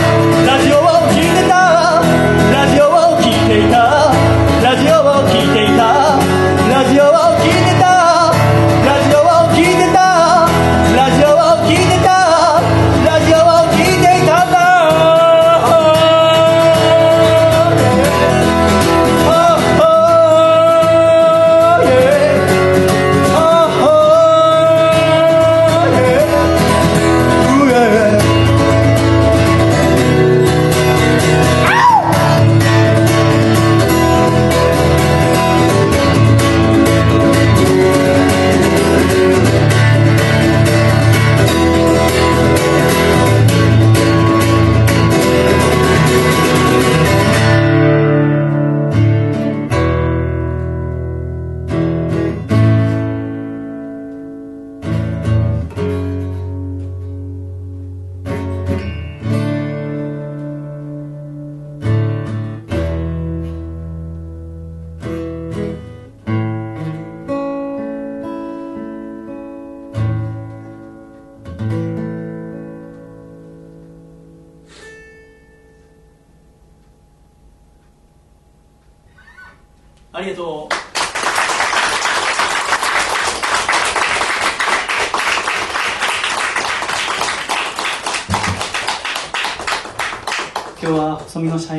[0.47, 2.01] ラジオを聴いてた。
[2.53, 2.91] ラジオを
[3.21, 3.96] 聴いていた。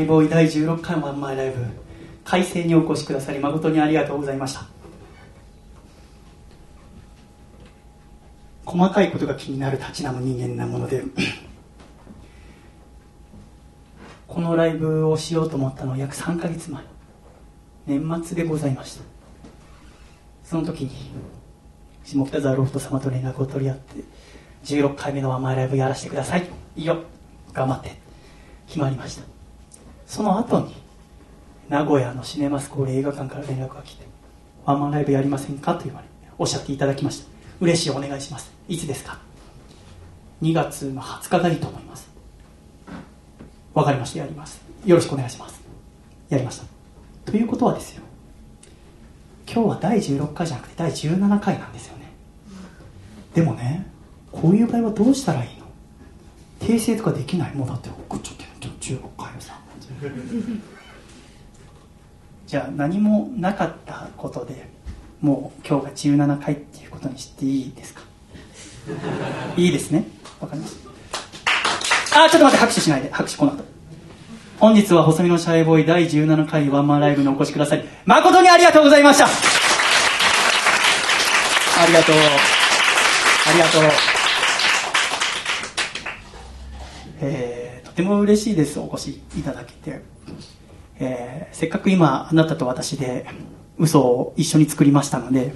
[0.08, 1.56] ボーイ第16回ワンマイライブ
[2.24, 4.66] 快晴にお越しくださり誠にありがとうございました。
[8.64, 11.02] 細かいことが気になるたちなむ人間なもので
[14.26, 16.82] このライブをしようと思ったのは約3ヶ月前
[17.86, 19.04] 年末でございました。
[20.42, 20.90] その時に
[22.04, 24.02] 下北沢ロフト様と連絡を取り合って
[24.64, 26.46] 16回目のワンマイライブやらせてください。
[26.76, 27.02] いいよ。
[27.52, 27.98] 頑張って。
[28.66, 29.37] 決まりました。
[30.08, 30.74] その後に
[31.68, 34.06] 名古屋のシネマスコール映画館から連絡が来て
[34.64, 36.08] ワンマンライブやりませんかと言われ
[36.38, 37.28] おっしゃっていただきました。
[37.60, 38.50] 嬉しいお願いします。
[38.68, 39.18] いつですか
[40.40, 42.08] ？2月の20日がいいと思います。
[43.74, 44.20] わかりました。
[44.20, 44.60] やります。
[44.86, 45.60] よろしくお願いします。
[46.30, 46.64] やりました。
[47.30, 48.02] ということはですよ。
[49.46, 52.04] 今日は第16回じゃなくて第17回なんですよね。
[53.34, 53.86] でもね
[54.32, 55.66] こういう場合はどうしたらいいの？
[56.60, 57.54] 訂正とかできない？
[57.54, 58.48] もうだって送っちゃってる。
[58.80, 59.58] 16回をさ。
[62.46, 64.68] じゃあ何もなかったことで
[65.20, 68.02] もう今日が17回っていうことにしていいですか？
[69.56, 70.04] いいですね。
[70.40, 70.76] わかります
[72.14, 73.10] あちょっと待って拍手しないで。
[73.12, 73.64] 拍手この後。
[74.58, 79.26] 本日は細身のシャイボーイ第17回ワンマンライブにお越しください誠にありがとうございました。
[79.26, 79.28] あ
[81.86, 82.16] りがとう。
[82.16, 84.17] ありがとう。
[87.98, 88.78] ても嬉しいです。
[88.78, 90.02] お越しいただけて、
[91.00, 93.26] えー、せっかく今あなたと私で
[93.76, 95.52] 嘘を一緒に作りましたので、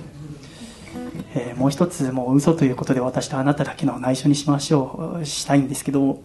[1.36, 6.20] えー、もう一つもう嘘ということで私とあなただけの内緒にしましょうしたいんですけど、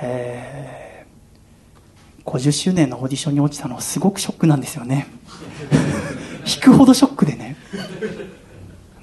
[0.00, 5.08] えー、50周年のオーディションに落ちたのすごくショックなんですよね。
[6.46, 7.56] 引くほどショックでね。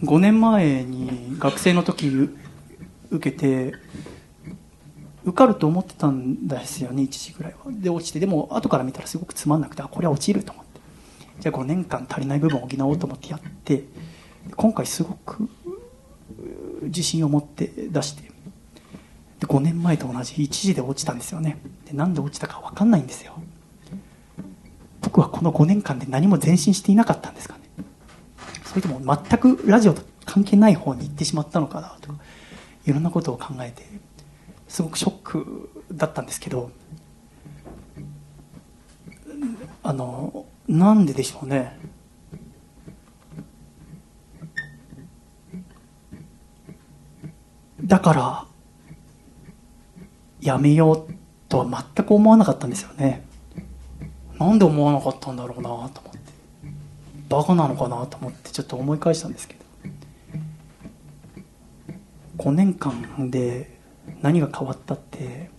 [0.04, 2.30] 5年前に学生の時
[3.12, 3.74] 受けて
[5.26, 7.72] 受かると思ってたんですよね1時ぐらいは。
[7.72, 8.20] で落ちて。
[8.20, 10.80] でも後から見たらすごくつまんなくてあこれは落ちると思って。
[11.40, 13.84] じゃあ5年間足りない部分を補おうと思ってやって
[14.56, 15.50] 今回すごく
[16.84, 18.24] 自信を持って出して。
[19.40, 21.58] で5年前と同じ1時で落ちたんですよね。
[21.86, 23.34] でなんで落ちたか分かんないんですよ。
[25.02, 27.62] 僕はこの5年間で何も前進していなかったんですかね。
[28.64, 32.20] それとも全くラジオと関係ない方に行ってしまったのかなとか
[32.86, 33.84] いろんなことを考えて
[34.68, 36.72] すごくショックだったんですけど
[39.84, 41.78] あのなんででしょうね。
[47.84, 48.48] だから
[50.42, 51.14] やめよう
[51.48, 53.24] とは全く思わなかったんですよね。
[54.40, 56.00] なんで思わなかったんだろうなと思って。
[57.30, 59.66] バカなのかなと思ってちょっと思い返したんですけど。
[62.38, 63.75] 5年間で
[64.22, 65.50] 何が変わったって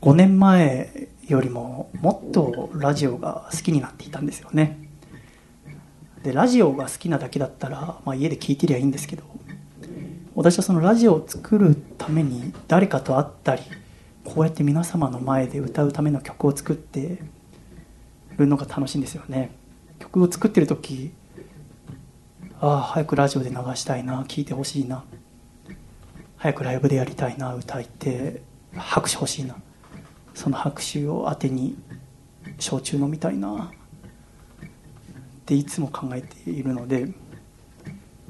[0.00, 4.78] 5年前よりももっとラジオが好きになっていたんですよね。
[6.22, 9.22] でラジオが好きなだけだったら、まあ、家で聴いてりゃいいんですけど
[10.34, 13.62] 私はそのラジオを作るために誰かと会ったり
[14.24, 17.18] こうやって皆様の前で歌うための曲を作って
[18.36, 19.52] るのが楽しいんですよね。
[19.98, 21.12] 曲を作ってる時
[22.60, 25.04] ああ早くラジオで流したいな聴いてほしいな。
[26.46, 28.40] 早くライブでやりたいな歌いて
[28.76, 29.56] 拍手欲しいな。
[30.32, 31.76] その拍手を当てに
[32.60, 33.72] 焼酎飲みたいな。
[34.62, 34.68] っ
[35.44, 37.08] ていつも考えているので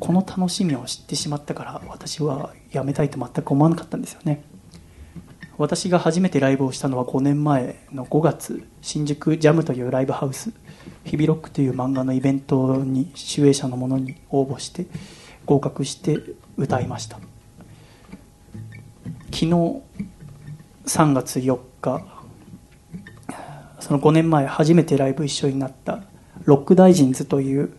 [0.01, 4.43] この楽しみを知ってしまったから私はやめたいと全く思わなかったんですよね。
[5.59, 10.52] 私が初めてライブをしたのは5年前の5月新宿ジャムというライブハウス
[11.05, 14.86] 日々ロックという漫画のイベントに集英社のものに応募して
[15.44, 16.18] 合格して
[16.56, 17.18] 歌いました。
[19.26, 19.46] 昨日
[20.86, 22.04] 3月4日
[23.80, 26.02] その5年前初めてライブ一緒になった
[26.44, 27.72] ロックダイジンズという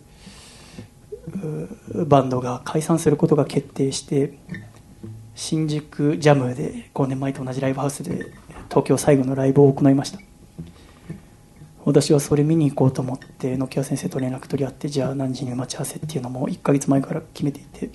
[2.06, 4.38] バンドが解散することが決定して
[5.34, 8.26] 新宿ジャムで5年前と同じライブハウスで
[8.68, 10.18] 東京最後のライブを行いました。
[11.84, 17.88] 私はそれ見に行こうと思って野木屋先生と連絡取り合ってじゃあ何時に待ち合わせっていうのも1ヶ月前から決めていて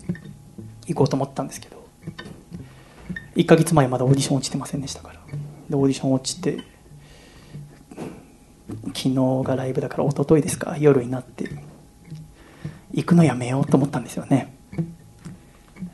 [0.88, 1.86] 行こうと思ったんですけど
[3.36, 5.20] 1ヶ月前まだオーディション落ちてませんでしたから。
[5.70, 6.64] でオーディション落ちて
[8.88, 10.78] 昨日がライブだから一昨日ですか。
[10.78, 11.50] 夜になって
[12.94, 14.56] 行くのやめようと思ったんですよね。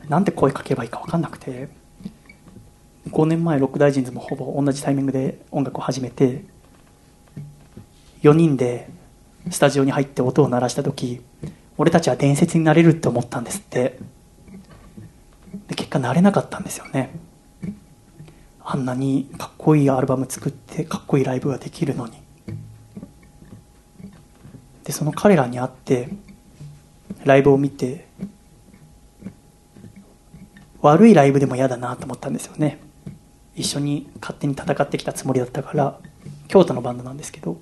[0.08, 1.68] なんて声かければいいか分かんなくて。
[3.10, 6.44] 5年前ロックダイジンズもほぼ同じタイミングで音楽を始めて
[8.22, 8.88] 4人で
[9.50, 11.20] スタジオに入って音を鳴らした時
[11.76, 13.98] 俺たちは伝説になれるって思ったんですって。
[15.66, 17.10] で結果なれなかったんですよね。
[18.72, 22.12] あんなにかっこいいアルバム作ってかっこいいライブができるのに。
[24.84, 26.08] でその彼らに会って
[27.24, 28.06] ライブを見て
[30.80, 32.78] 悪いライブでも嫌だなと思ったんですよね。
[33.56, 35.98] 一緒に勝手に戦ってきたつもりだったから
[36.46, 37.60] 京都のバンドなんですけど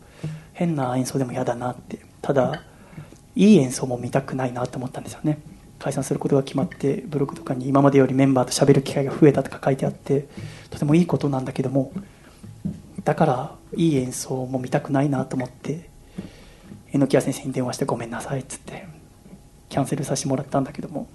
[0.52, 2.00] 変な演奏でも嫌だなって。
[2.20, 2.64] ただ
[3.34, 5.38] いい演奏も見たくないなと思ったんですよね。
[5.78, 10.28] 解散することが決まってブログとかに今までよりメンバーと喋る機会が増えたとか書いてあって
[10.70, 11.92] とてもいいことなんだけども
[13.04, 15.88] だからいい演奏も見たくないなと思って
[16.92, 18.86] 榎谷先生に電話してごめんなさいっつって
[19.68, 21.08] キャンセルさせてもらったんだけども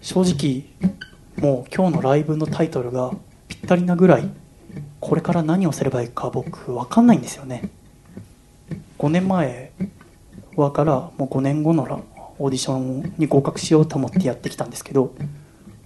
[0.00, 0.64] 正直
[1.36, 3.12] もう今日のライブのタイトルが
[3.48, 4.28] ぴったりなぐらい
[5.00, 7.70] これから何をすればいいか僕分かんないんですよね。
[8.98, 9.72] 5年前
[10.56, 12.04] はからもう5年後の
[12.40, 15.14] オーディションに合格しようと思ってやってきたんですけど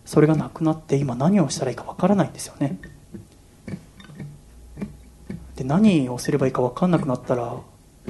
[0.05, 2.79] それがなくなって今何をしたらいいか分からないんですよね。
[5.57, 7.57] で何をすればいいか分かんなくなったら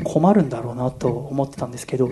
[0.03, 2.11] 困るんだろうなと思ってたんですけど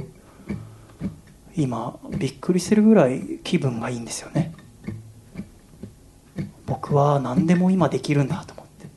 [1.54, 4.54] 今びっくりするぐらい気分がいいんですよね。
[6.64, 8.88] 僕は何でも今できるんだと思って。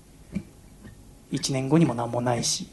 [1.34, 2.70] 1年後にも何もないし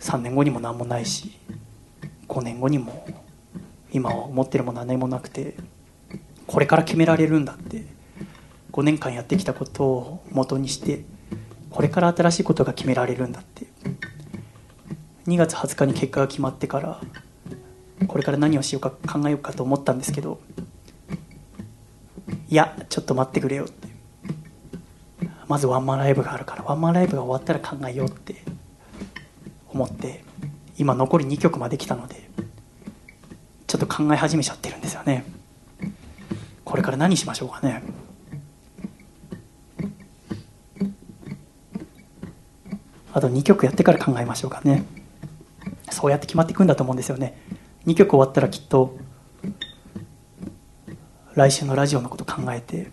[0.00, 1.38] 3年後にも何もないし
[2.28, 3.06] 5年後にも
[3.92, 5.54] 今思ってるものは何もなくて
[6.46, 7.84] これから決められるんだって
[8.72, 11.04] 5年間やってきたことを元にして
[11.70, 13.66] これから新しいことが決められるんだって。
[15.26, 17.00] 2月20日に結果が決まってから
[18.08, 20.40] これから何をしようか考えようかと思ったんですけど
[22.48, 23.88] いやちょっと待ってくれよって。
[25.48, 28.42] まずワンマンライブがあるからワンマンライブが終わったら考えようって
[29.68, 30.24] 思って
[30.82, 32.28] 今残り2曲まで来たので
[33.68, 35.24] ちょっと考え始めちゃってるんですよね。
[36.64, 37.82] これから何しましょうかね。
[43.12, 44.84] あと2曲やってから考えましょうかね。
[45.90, 47.38] そうやって決まっていくんだと思うんですよね。
[47.86, 48.96] 2曲終わったらきっと
[51.34, 52.90] 来週のラジオのこと考えて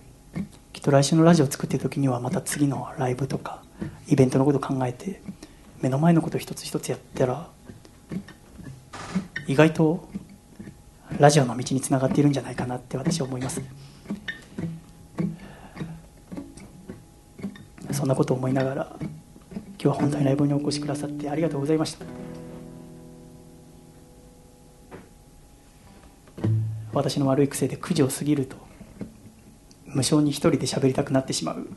[0.74, 3.64] きっと来週のラジオを作ってる時にはまた次のライブとか
[4.08, 5.22] イベントのこと考えて
[5.82, 7.50] 目の前のこと一つ一つやったら
[9.50, 10.08] 意外と
[11.18, 13.60] ラジオの道につながっているんじゃないかなって私は思います。
[17.92, 22.06] そんなことを思いながら今日は本当にライブにお越しくださってありがとうございました。
[26.94, 28.56] 私の悪い癖で9時を過ぎると
[29.86, 31.68] 無性に一人で喋りたくなってしまう。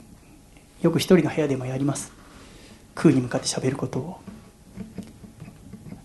[0.83, 2.13] よく一人の部屋でもやります。
[2.95, 4.21] 空に向かって喋ることを。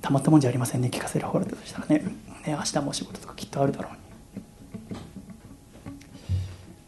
[0.07, 0.87] たまったもんじゃありませんね。
[0.89, 1.99] 聞かせる方だとしたらね。
[1.99, 2.05] ね
[2.47, 3.99] 明日もお仕事とかきっとあるだろうに。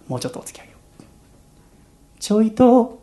[0.08, 0.70] もうちょっとお付き合いを。
[2.18, 3.02] ちょいと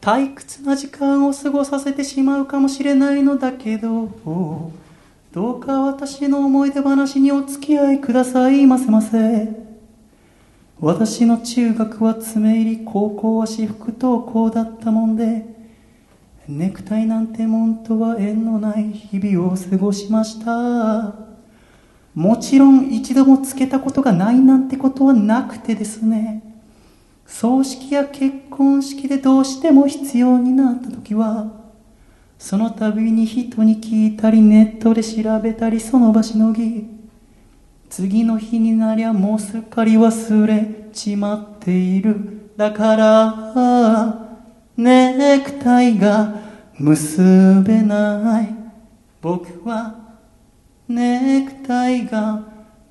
[0.00, 4.08] 退屈な時間を過ごさせてしまうかもしれないのだけど
[5.32, 8.64] どうか私の思い出話にお付き合いください。
[8.64, 9.48] ませませ
[10.80, 15.53] 私の中学は爪入り高校は私服登校だったもんで
[16.48, 21.14] ネクタイなんてもんとは縁のない日々を過ごしました。
[22.14, 26.42] もちろん一度もつけたことがないなんてことはなくてですね。
[27.26, 31.50] 葬式や結婚式でどうしても必要になった時は
[32.38, 36.86] その度に人に聞いたりネットで調べたりその場しのぎ
[37.88, 42.50] 次の日になりゃもうすっかり忘れちまっている。
[42.56, 44.33] だから
[44.76, 46.34] ネクタイが
[46.78, 48.54] 結べない。
[49.20, 49.94] 僕は
[50.88, 52.42] ネクタイが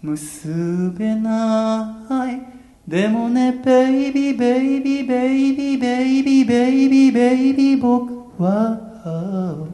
[0.02, 2.42] 結べない。
[2.88, 9.68] でもねベイビーベイビーベイビーベイビーベイビーベイビー僕は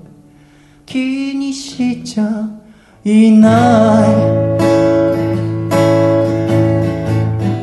[0.85, 2.47] 気にしちゃ
[3.03, 4.05] いな
[5.45, 5.48] い。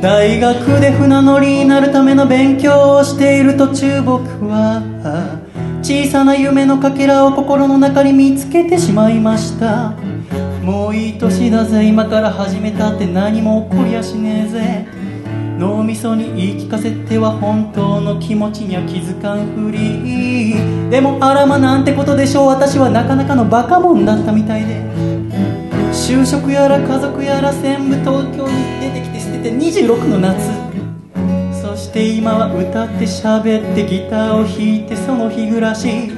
[0.01, 4.83] 大学で船乗りになるための勉強をしている途中僕は
[5.83, 9.95] 小さな夢のかけらを心の中に見つけてしまいました。
[10.63, 14.87] もういい年だぜ今から始めたって何も起こりやしねえぜ。
[15.59, 20.91] 脳みそに言い聞かせては本当の気持ちには気づかんふり。
[20.91, 22.49] でもあらまなんてことでしょう。
[22.49, 24.85] 私はなかなかのバカモンだったみたいで。
[25.93, 30.51] 就職やら家族やら全部東京に出てきててて26の夏。
[31.61, 36.11] そして今は歌って喋ってギターを弾いてその日暮らし。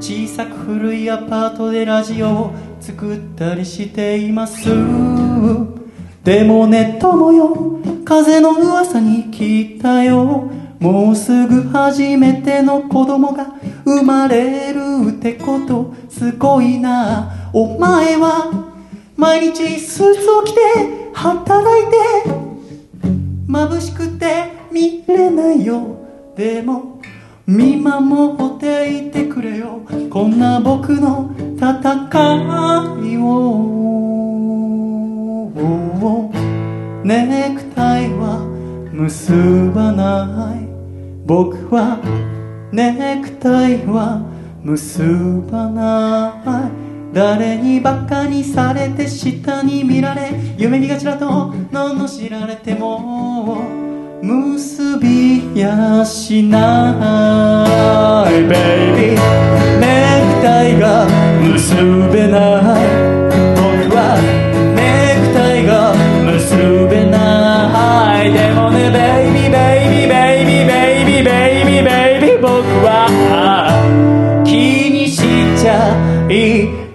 [0.00, 4.64] 小さく古いアパートでラジオを作ったりしています。
[6.24, 7.80] でもね友よ。
[8.04, 10.50] 風の噂に聞いたよ。
[10.78, 14.80] もうすぐ初めての子供が生まれる
[15.10, 15.94] ってこと。
[16.08, 17.50] すごいな。
[17.52, 18.68] お前は
[19.16, 20.60] 毎日スーツを着て
[21.12, 22.47] 働いて
[23.48, 25.96] 眩しくて見れないよ。
[26.36, 27.00] でも
[27.46, 29.80] 見守っていてくれよ。
[30.10, 31.64] こんな僕の戦
[33.10, 33.78] いを。
[37.04, 38.44] ネクタイは
[38.92, 39.32] 結
[39.74, 40.68] ばない。
[41.24, 41.98] 僕は
[42.70, 44.20] ネクタイは
[44.62, 45.02] 結
[45.50, 46.87] ばない。
[47.12, 51.26] 誰にバカにされて下に見られ夢見がちだと
[51.72, 53.62] 罵られても
[54.22, 58.30] 結びやしない。
[58.30, 59.20] ベイビー
[59.78, 59.86] ネ
[60.36, 61.06] クタイが
[61.40, 61.76] 結
[62.12, 62.82] べない。
[63.54, 64.18] 僕は
[64.74, 65.94] ネクタイが
[66.32, 66.56] 結
[66.90, 68.32] べない。
[68.32, 68.67] でも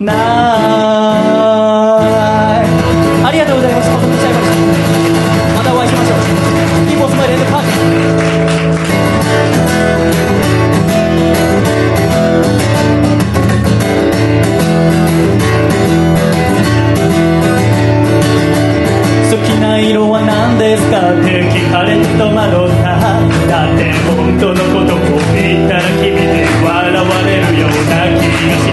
[0.06, 0.16] ない
[3.26, 3.90] ありがとうございます。
[3.90, 4.56] 遅くちゃいました
[5.56, 6.20] またお会いしましょう
[6.88, 7.64] キンボスマイレンドパ
[19.30, 23.00] 好きな色は何ですかって聞かれると惑った
[23.48, 25.00] だって本当のことを
[25.34, 28.73] 言ったら君で笑われるような気がし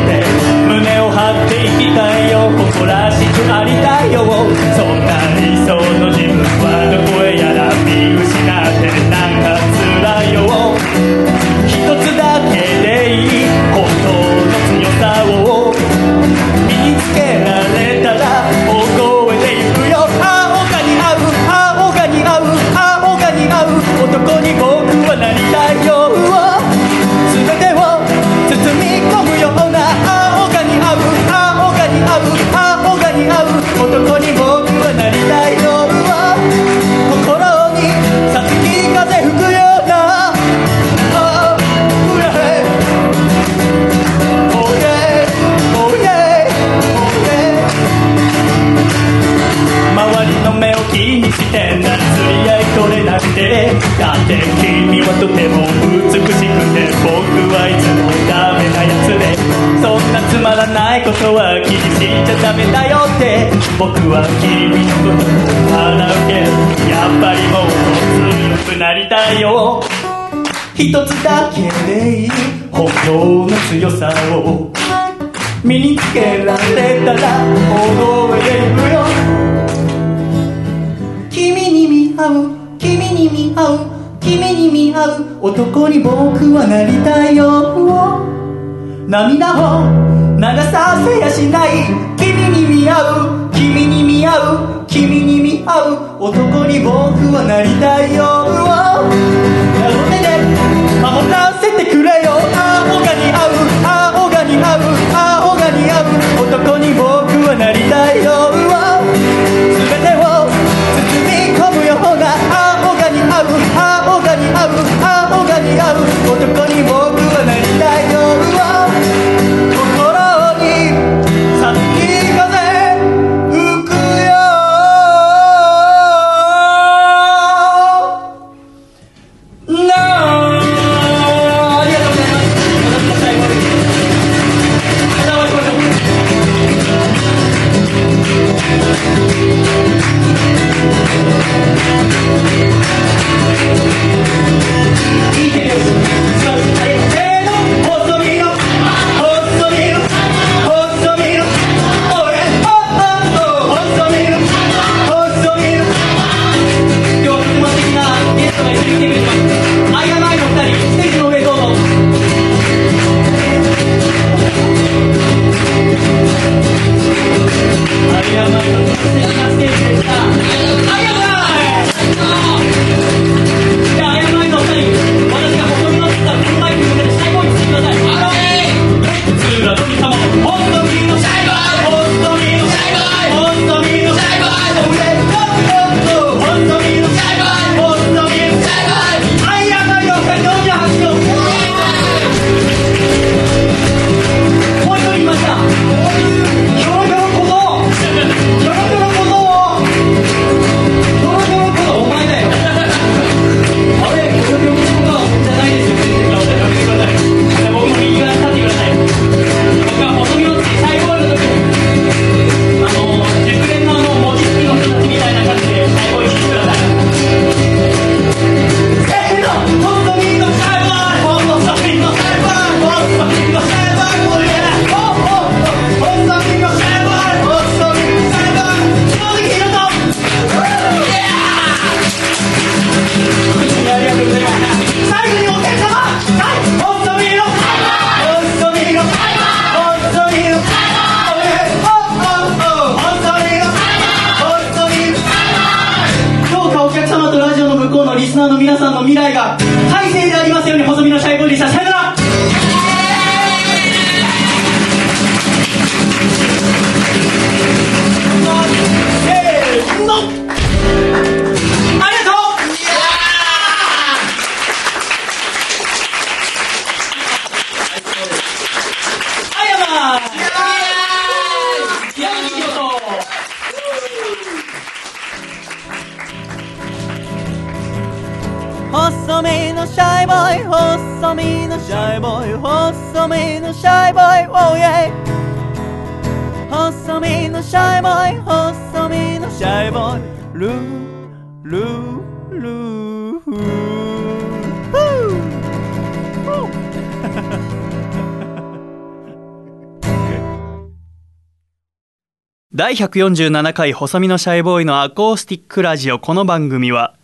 [302.91, 306.19] 第147回細身のシャイボーイのアコースティックラジオ。
[306.19, 307.15] この番組は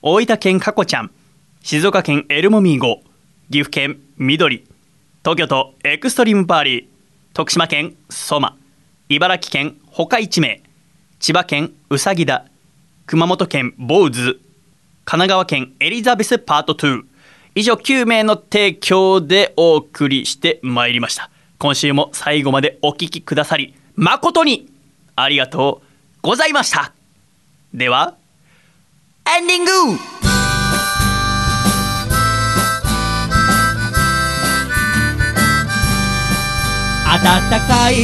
[0.00, 1.10] 大分県かこちゃん
[1.60, 3.02] 静岡県エルモミーゴ
[3.50, 4.64] 岐阜県緑
[5.24, 6.86] 東京都エクストリームパーリー
[7.32, 8.56] 徳島県ソマ
[9.08, 10.62] 茨城県ほか一名
[11.18, 12.46] 千葉県うさぎだ
[13.06, 14.38] 熊本県ボウズ
[15.04, 17.02] 神奈川県エリザベスパート2
[17.56, 21.28] 以上9名の提供でお送りしてまいりました。
[21.58, 24.71] 今週も最後までお聞きくださり誠に
[25.16, 25.86] ありがとう
[26.22, 26.92] ございました。
[27.74, 28.14] では
[29.36, 29.70] エンディング。
[37.22, 37.94] 暖かい。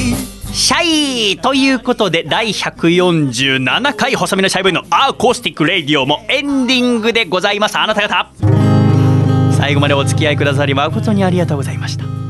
[0.53, 7.79] シャイということで第147回細身のシャイボーイのアーコースティックレイディオもエンディングでございます。
[7.79, 8.79] あなた方。
[9.59, 12.28] 最後までお付き合いくださり誠にありがとうございました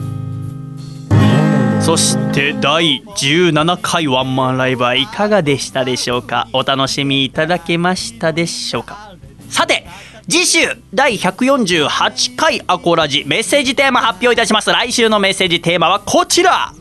[1.89, 6.47] そして第17回ワンマンライブはいかがでしたでしょうか？
[6.52, 9.16] お楽しみいただけましたでしょうか？
[9.48, 9.86] さて
[10.28, 10.59] 次週
[10.93, 14.70] 第148回アコラジメッセージテーマ発表いたします。
[14.70, 16.74] 来週のメッセージテーマはこちら。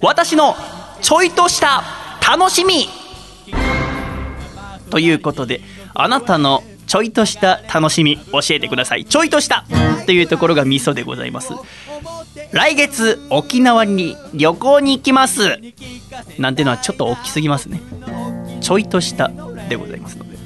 [0.00, 0.56] 私の
[1.02, 1.82] ちょいとした
[2.26, 2.88] 楽しみ。
[4.88, 5.60] ということで
[5.92, 9.04] あなたのちょいとした楽しみ教えてください。
[9.04, 9.66] ちょいとした
[10.06, 11.52] というところがミソでございます。
[12.52, 15.58] 来月沖縄に旅行に行きます。
[16.38, 17.80] なんてのはちょっと大きすぎますね。
[18.60, 19.30] ちょいとした
[19.68, 20.36] でございますので。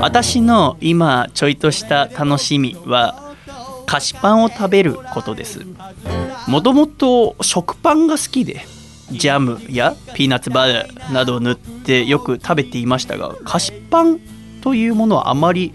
[0.00, 3.34] 私の今ちょいとした楽しみは
[3.86, 5.60] 菓子パンを食べることです。
[6.46, 8.64] もともと食パンが好きで
[9.10, 14.20] ジャムやピーナッツバターなどを塗ってよく食べていましたが菓子パン
[14.62, 15.72] というものはあまり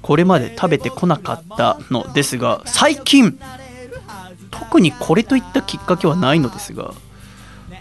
[0.00, 3.38] これまで食べてこなかったのですが最近
[4.52, 6.94] 特にこれといったきっかけはないのですが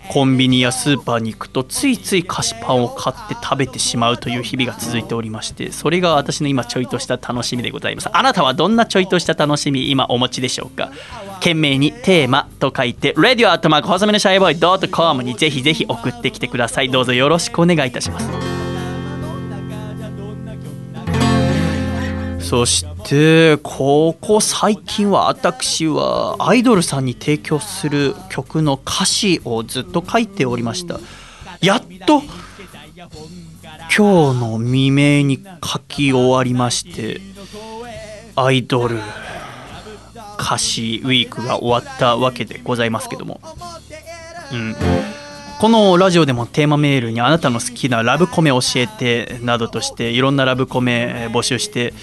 [0.09, 8.09] コンビニやスーパーに行くとついつい菓子パンを買って食べてしまうという日々が続いておりましてそれが私の今ちょいとした楽しみでございます。
[8.11, 10.91] あなたはどんなちょいとした楽しみ今お持ちでしょうか？
[11.35, 16.89] 懸命にテーマと書いて radio アットマーク細めのシャイボーイ .com にぜひぜひ送ってきてください。
[16.89, 18.60] どうぞよろしくお願いいたします。
[22.51, 30.99] そしてここ最近は私はアイドルさんに提供する曲の歌詞をずっと書いておりました。
[31.61, 32.21] やっと
[33.95, 37.21] 今日の未明に書き終わりまして
[38.35, 38.99] アイドル
[40.37, 43.39] 歌詞ウィークが終わったわけでございますけども。
[44.51, 44.75] うん。
[45.61, 51.93] このラジオでもテーマメールにあなたの好きなラブコメ教えてなどとしていろんなラブコメ募集して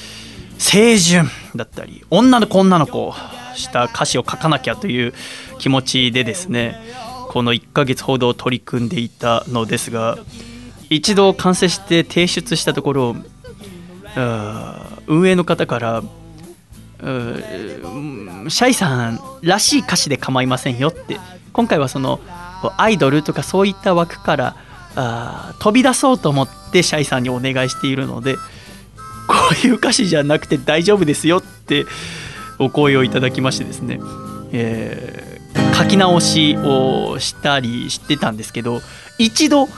[0.59, 3.15] 青春だったり女の子女の子
[3.55, 5.15] した歌詞を書かなきゃという
[5.59, 6.77] 気持ちでですね
[7.29, 10.19] この1ヶ月ほど取り組んでいたのですが
[10.91, 13.17] 一度完成して提出したところ
[15.07, 16.03] 運営の方から
[17.01, 21.19] シャイさんらしい歌詞で構いませんよって
[21.53, 22.21] 今回はその
[22.77, 24.57] アイドルとかそういった枠から
[25.61, 28.37] 飛び出そうと思ってシャイさんにお願いしているので
[29.29, 29.35] こ
[29.65, 31.87] ういう歌詞じゃなくて大丈夫ですよって
[32.59, 34.01] お声をいただきましてですね、
[34.53, 35.39] えー
[35.79, 38.81] 書き直しをしたりしてたんですけど
[39.17, 39.69] 一度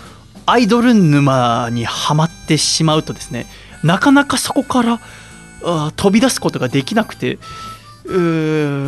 [0.47, 3.47] アイドル沼にはまってしまうとですね
[3.85, 5.01] なかなかそこから
[5.97, 7.39] 飛び出すことができなくて
[8.05, 8.18] うー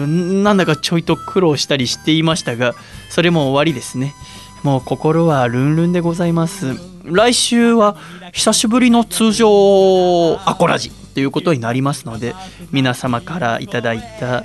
[0.06, 2.74] んなんだかちょいと苦労したりしていましたが
[3.10, 4.14] それも終わりですね。
[4.62, 6.76] もう心はルンルンでございます。
[7.04, 7.96] 来週は
[8.32, 12.34] 久しぶりの通常アコラジということになりますので
[12.70, 14.44] 皆様からいただいた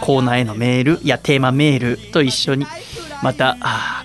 [0.00, 2.64] コーナーへのメールやテーマメールと一緒に
[3.22, 3.56] また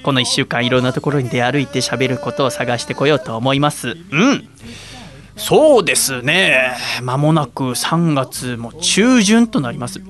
[0.04, 3.90] この1週間いろんなところに出歩いて喋ることを探してこようと思います。
[3.90, 4.50] うん。
[5.36, 6.76] そうですね。
[7.02, 10.02] 間もなく3月も中旬となります。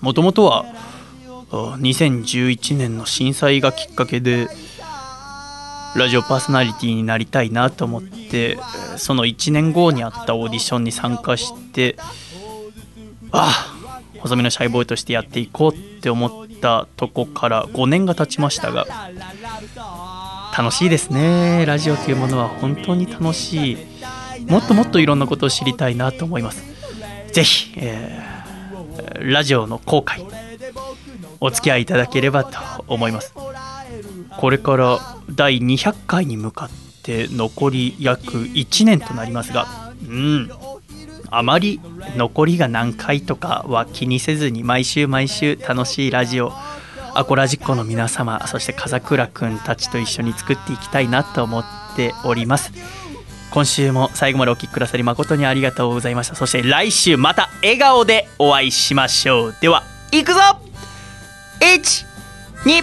[0.00, 0.64] もともとは
[1.52, 4.48] 2011年の震災がきっかけで
[5.94, 8.58] ラジオパーソナリティになりたいなと思って
[8.96, 11.96] その1年後にあったオーディションに参加して
[13.32, 13.74] あ
[14.14, 18.86] あ細身のシャイボーイとしてやっていこうって思ったとこから5年が経ちましたが
[20.56, 21.64] 楽しいですね。
[21.66, 23.76] ラジオというものは本当に楽しい。
[24.46, 26.62] もっともっといろんなことを知りたいなと思います。
[27.32, 28.32] ぜひ、えー
[29.20, 30.24] ラジオの後悔
[31.44, 33.34] お付き合いいただければと思います。
[34.38, 34.98] これから
[35.28, 39.66] 第200回に向かって残り約1年となりますが
[40.08, 40.50] うん。
[41.30, 41.80] あまり
[42.16, 46.52] 残りが何回とかは気にせずに毎週毎週楽しいラジオ
[47.14, 51.64] アコラジッコの皆様そして風倉くんたちと一緒に作っていきたいなと思っ
[51.96, 52.72] ております。
[53.50, 56.36] 今週も最後までお聴きくださり誠にありがとうございました。
[56.36, 59.56] そして来週また笑顔でお会いしましょう。
[59.60, 59.82] では
[60.12, 60.71] いくぞ！
[61.62, 62.82] 123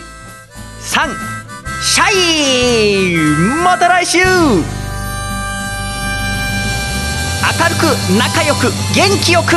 [1.84, 3.16] シャイ
[3.62, 4.20] また来週。
[4.20, 4.26] 明
[7.68, 7.84] るく
[8.18, 9.56] 仲良く元気よく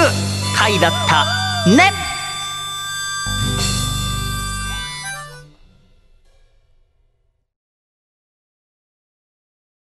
[0.56, 1.24] 回だった
[1.70, 2.11] ね。